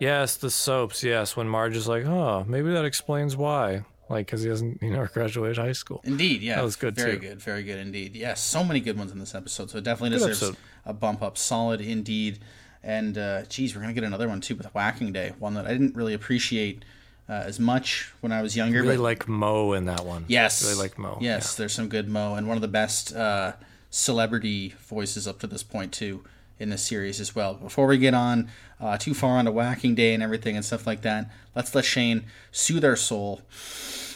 [0.01, 1.03] Yes, the soaps.
[1.03, 4.89] Yes, when Marge is like, "Oh, maybe that explains why." Like, because he hasn't, you
[4.89, 6.01] know, graduated high school.
[6.03, 7.19] Indeed, yeah, that was good Very too.
[7.19, 8.15] good, very good indeed.
[8.15, 9.69] Yes, so many good ones in this episode.
[9.69, 10.57] So it definitely Good deserves episode.
[10.85, 11.37] a bump up.
[11.37, 12.39] Solid indeed.
[12.83, 15.71] And uh, geez, we're gonna get another one too with Whacking Day, one that I
[15.71, 16.83] didn't really appreciate
[17.29, 18.81] uh, as much when I was younger.
[18.81, 20.25] Really but like Moe in that one.
[20.27, 20.63] Yes.
[20.65, 21.19] really like Moe.
[21.21, 23.53] Yes, there's some good Moe, and one of the best uh,
[23.91, 26.23] celebrity voices up to this point too
[26.61, 27.55] in this series as well.
[27.55, 28.49] Before we get on
[28.79, 32.23] uh, too far onto Whacking Day and everything and stuff like that, let's let Shane
[32.51, 33.41] soothe our soul.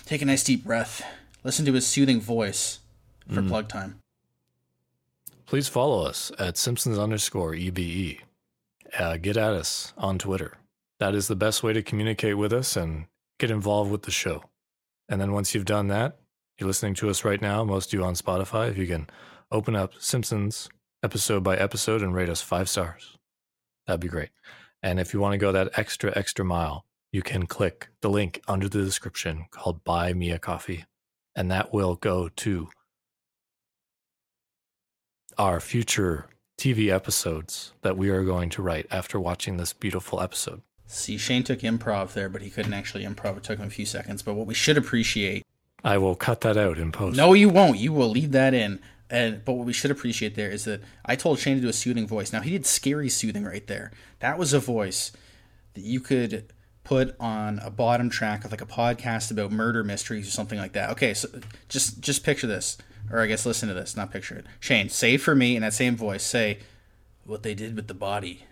[0.05, 1.03] Take a nice deep breath.
[1.43, 2.79] Listen to his soothing voice
[3.27, 3.47] for Mm.
[3.47, 3.99] plug time.
[5.45, 8.19] Please follow us at Simpsons underscore EBE.
[8.97, 10.57] Uh, get at us on Twitter.
[10.99, 13.05] That is the best way to communicate with us and
[13.39, 14.43] get involved with the show.
[15.09, 16.17] And then once you've done that,
[16.57, 19.07] you're listening to us right now, most of you on Spotify, if you can
[19.51, 20.69] open up Simpsons
[21.05, 23.15] episode by episode and rate us five stars,
[23.85, 24.29] that'd be great.
[24.81, 28.41] And if you want to go that extra, extra mile, you can click the link
[28.47, 30.85] under the description called Buy Me a Coffee,
[31.35, 32.69] and that will go to
[35.37, 36.25] our future
[36.57, 40.63] TV episodes that we are going to write after watching this beautiful episode.
[40.87, 43.37] See, Shane took improv there, but he couldn't actually improv.
[43.37, 44.23] It took him a few seconds.
[44.23, 45.43] But what we should appreciate
[45.85, 47.15] I will cut that out in post.
[47.15, 47.77] No, you won't.
[47.77, 48.81] You will leave that in.
[49.09, 51.73] And but what we should appreciate there is that I told Shane to do a
[51.73, 52.33] soothing voice.
[52.33, 53.91] Now he did scary soothing right there.
[54.19, 55.11] That was a voice
[55.75, 56.51] that you could
[56.83, 60.73] put on a bottom track of like a podcast about murder mysteries or something like
[60.73, 60.89] that.
[60.91, 61.27] Okay, so
[61.69, 62.77] just just picture this,
[63.11, 64.45] or I guess listen to this, not picture it.
[64.59, 66.59] Shane, say for me in that same voice, say
[67.25, 68.45] what they did with the body.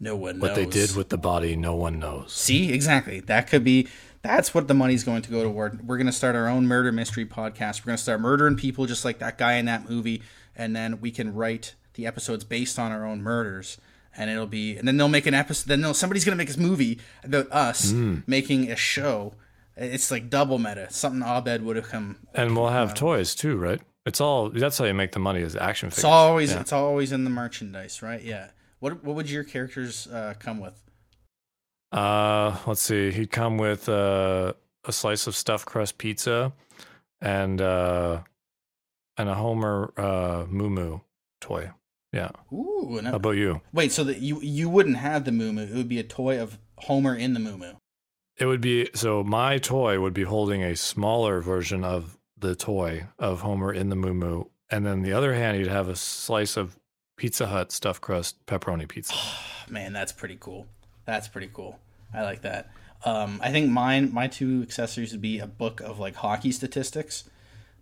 [0.00, 0.56] No one What knows.
[0.56, 2.32] What they did with the body, no one knows.
[2.32, 3.20] See, exactly.
[3.20, 3.88] That could be.
[4.24, 5.86] That's what the money's going to go toward.
[5.86, 7.82] We're going to start our own murder mystery podcast.
[7.82, 10.22] We're going to start murdering people just like that guy in that movie,
[10.56, 13.78] and then we can write the episodes based on our own murders.
[14.16, 15.68] And it'll be, and then they'll make an episode.
[15.68, 18.22] Then they'll, somebody's going to make this movie about us Mm.
[18.26, 19.34] making a show.
[19.76, 20.86] It's like double meta.
[20.90, 22.16] Something Abed would have come.
[22.32, 23.80] And we'll have toys too, right?
[24.06, 25.98] It's all that's how you make the money is action figures.
[25.98, 26.60] It's always Yeah.
[26.60, 28.22] it's always in the merchandise, right?
[28.22, 28.50] Yeah.
[28.78, 30.80] What what would your characters uh, come with?
[31.94, 33.12] Uh, let's see.
[33.12, 36.52] He'd come with uh, a slice of stuffed crust pizza
[37.20, 38.22] and uh,
[39.16, 40.98] and a Homer uh, Moo Moo
[41.40, 41.70] toy.
[42.12, 42.30] Yeah.
[42.52, 42.96] Ooh.
[42.98, 43.60] And How about you?
[43.72, 45.62] Wait, so that you you wouldn't have the Moo Moo?
[45.62, 47.74] It would be a toy of Homer in the Moo Moo.
[48.36, 49.22] It would be so.
[49.22, 53.96] My toy would be holding a smaller version of the toy of Homer in the
[53.96, 56.76] Moo Moo, and then the other hand, you'd have a slice of
[57.16, 59.14] Pizza Hut stuffed crust pepperoni pizza.
[59.70, 60.66] Man, that's pretty cool.
[61.06, 61.78] That's pretty cool.
[62.14, 62.70] I like that.
[63.04, 67.24] Um, I think mine, my two accessories would be a book of like hockey statistics,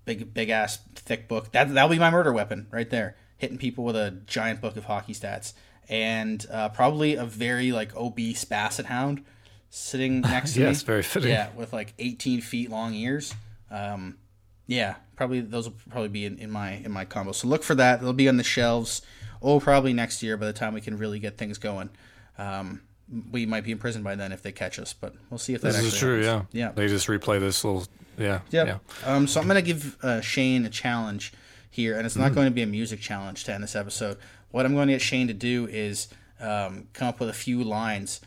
[0.05, 1.53] big, big ass, thick book.
[1.53, 4.87] That that'll be my murder weapon right there, hitting people with a giant book of
[4.87, 5.53] hockey stats,
[5.89, 9.24] and uh, probably a very like obese basset hound
[9.70, 10.66] sitting next to me.
[10.66, 11.30] Yes, very fitting.
[11.30, 13.35] Yeah, with like 18 feet long ears.
[13.70, 14.18] Um,
[14.66, 17.33] yeah, probably those will probably be in, in my in my combo.
[17.33, 18.01] So look for that.
[18.01, 19.03] They'll be on the shelves.
[19.41, 21.91] Oh, probably next year by the time we can really get things going.
[22.39, 22.83] Um,
[23.31, 25.61] we might be in prison by then if they catch us, but we'll see if
[25.63, 26.23] that This is true.
[26.23, 26.49] happens.
[26.53, 26.67] Yeah.
[26.69, 26.73] Yeah.
[26.73, 27.87] They just replay this little.
[28.19, 28.41] Yeah.
[28.51, 28.67] Yep.
[28.67, 28.79] Yeah.
[29.05, 31.33] Um, so I'm going to give uh, Shane a challenge
[31.71, 32.35] here, and it's not Mm.
[32.35, 34.19] going to be a music challenge to end this episode.
[34.51, 36.09] What I'm going to get Shane to do is
[36.41, 38.21] um, come up with a few lines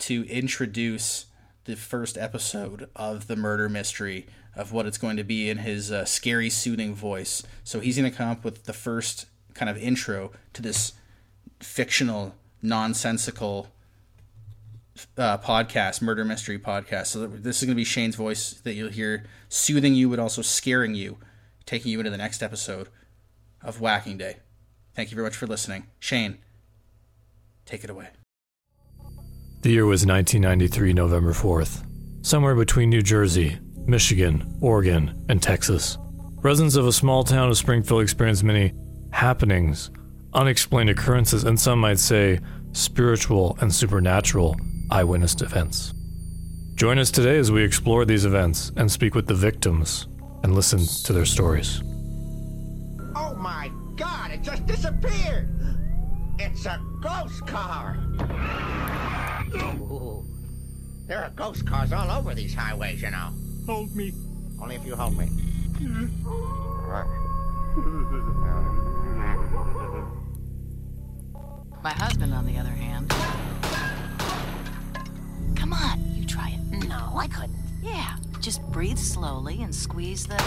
[0.00, 1.26] to introduce
[1.64, 4.26] the first episode of the murder mystery
[4.56, 7.42] of what it's going to be in his uh, scary, soothing voice.
[7.62, 10.92] So he's going to come up with the first kind of intro to this
[11.60, 13.68] fictional, nonsensical
[15.16, 17.06] uh, podcast, murder mystery podcast.
[17.06, 20.42] So this is going to be Shane's voice that you'll hear soothing you, but also
[20.42, 21.18] scaring you,
[21.66, 22.88] taking you into the next episode
[23.62, 24.36] of Whacking Day.
[24.94, 25.86] Thank you very much for listening.
[25.98, 26.38] Shane,
[27.64, 28.08] take it away.
[29.62, 31.84] The year was 1993, November 4th.
[32.22, 35.98] Somewhere between New Jersey, Michigan, Oregon, and Texas.
[36.42, 38.72] Residents of a small town of Springfield experienced many
[39.12, 39.90] happenings,
[40.32, 42.40] unexplained occurrences, and some might say
[42.72, 44.56] spiritual and supernatural
[44.90, 45.94] eyewitness events.
[46.74, 50.08] Join us today as we explore these events and speak with the victims
[50.42, 51.82] and listen to their stories.
[53.14, 55.48] Oh my god, it just disappeared!
[56.38, 57.98] It's a ghost car!
[59.54, 60.24] Ooh.
[61.06, 63.30] There are ghost cars all over these highways, you know.
[63.66, 64.12] Hold me.
[64.62, 65.28] Only if you hold me.
[71.82, 73.12] My husband, on the other hand.
[75.60, 76.88] Come on, you try it.
[76.88, 77.54] No, I couldn't.
[77.82, 80.42] Yeah, just breathe slowly and squeeze the.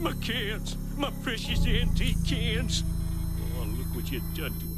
[0.00, 0.76] My cans.
[0.96, 2.82] My precious antique cans.
[3.56, 4.69] Oh, look what you've done to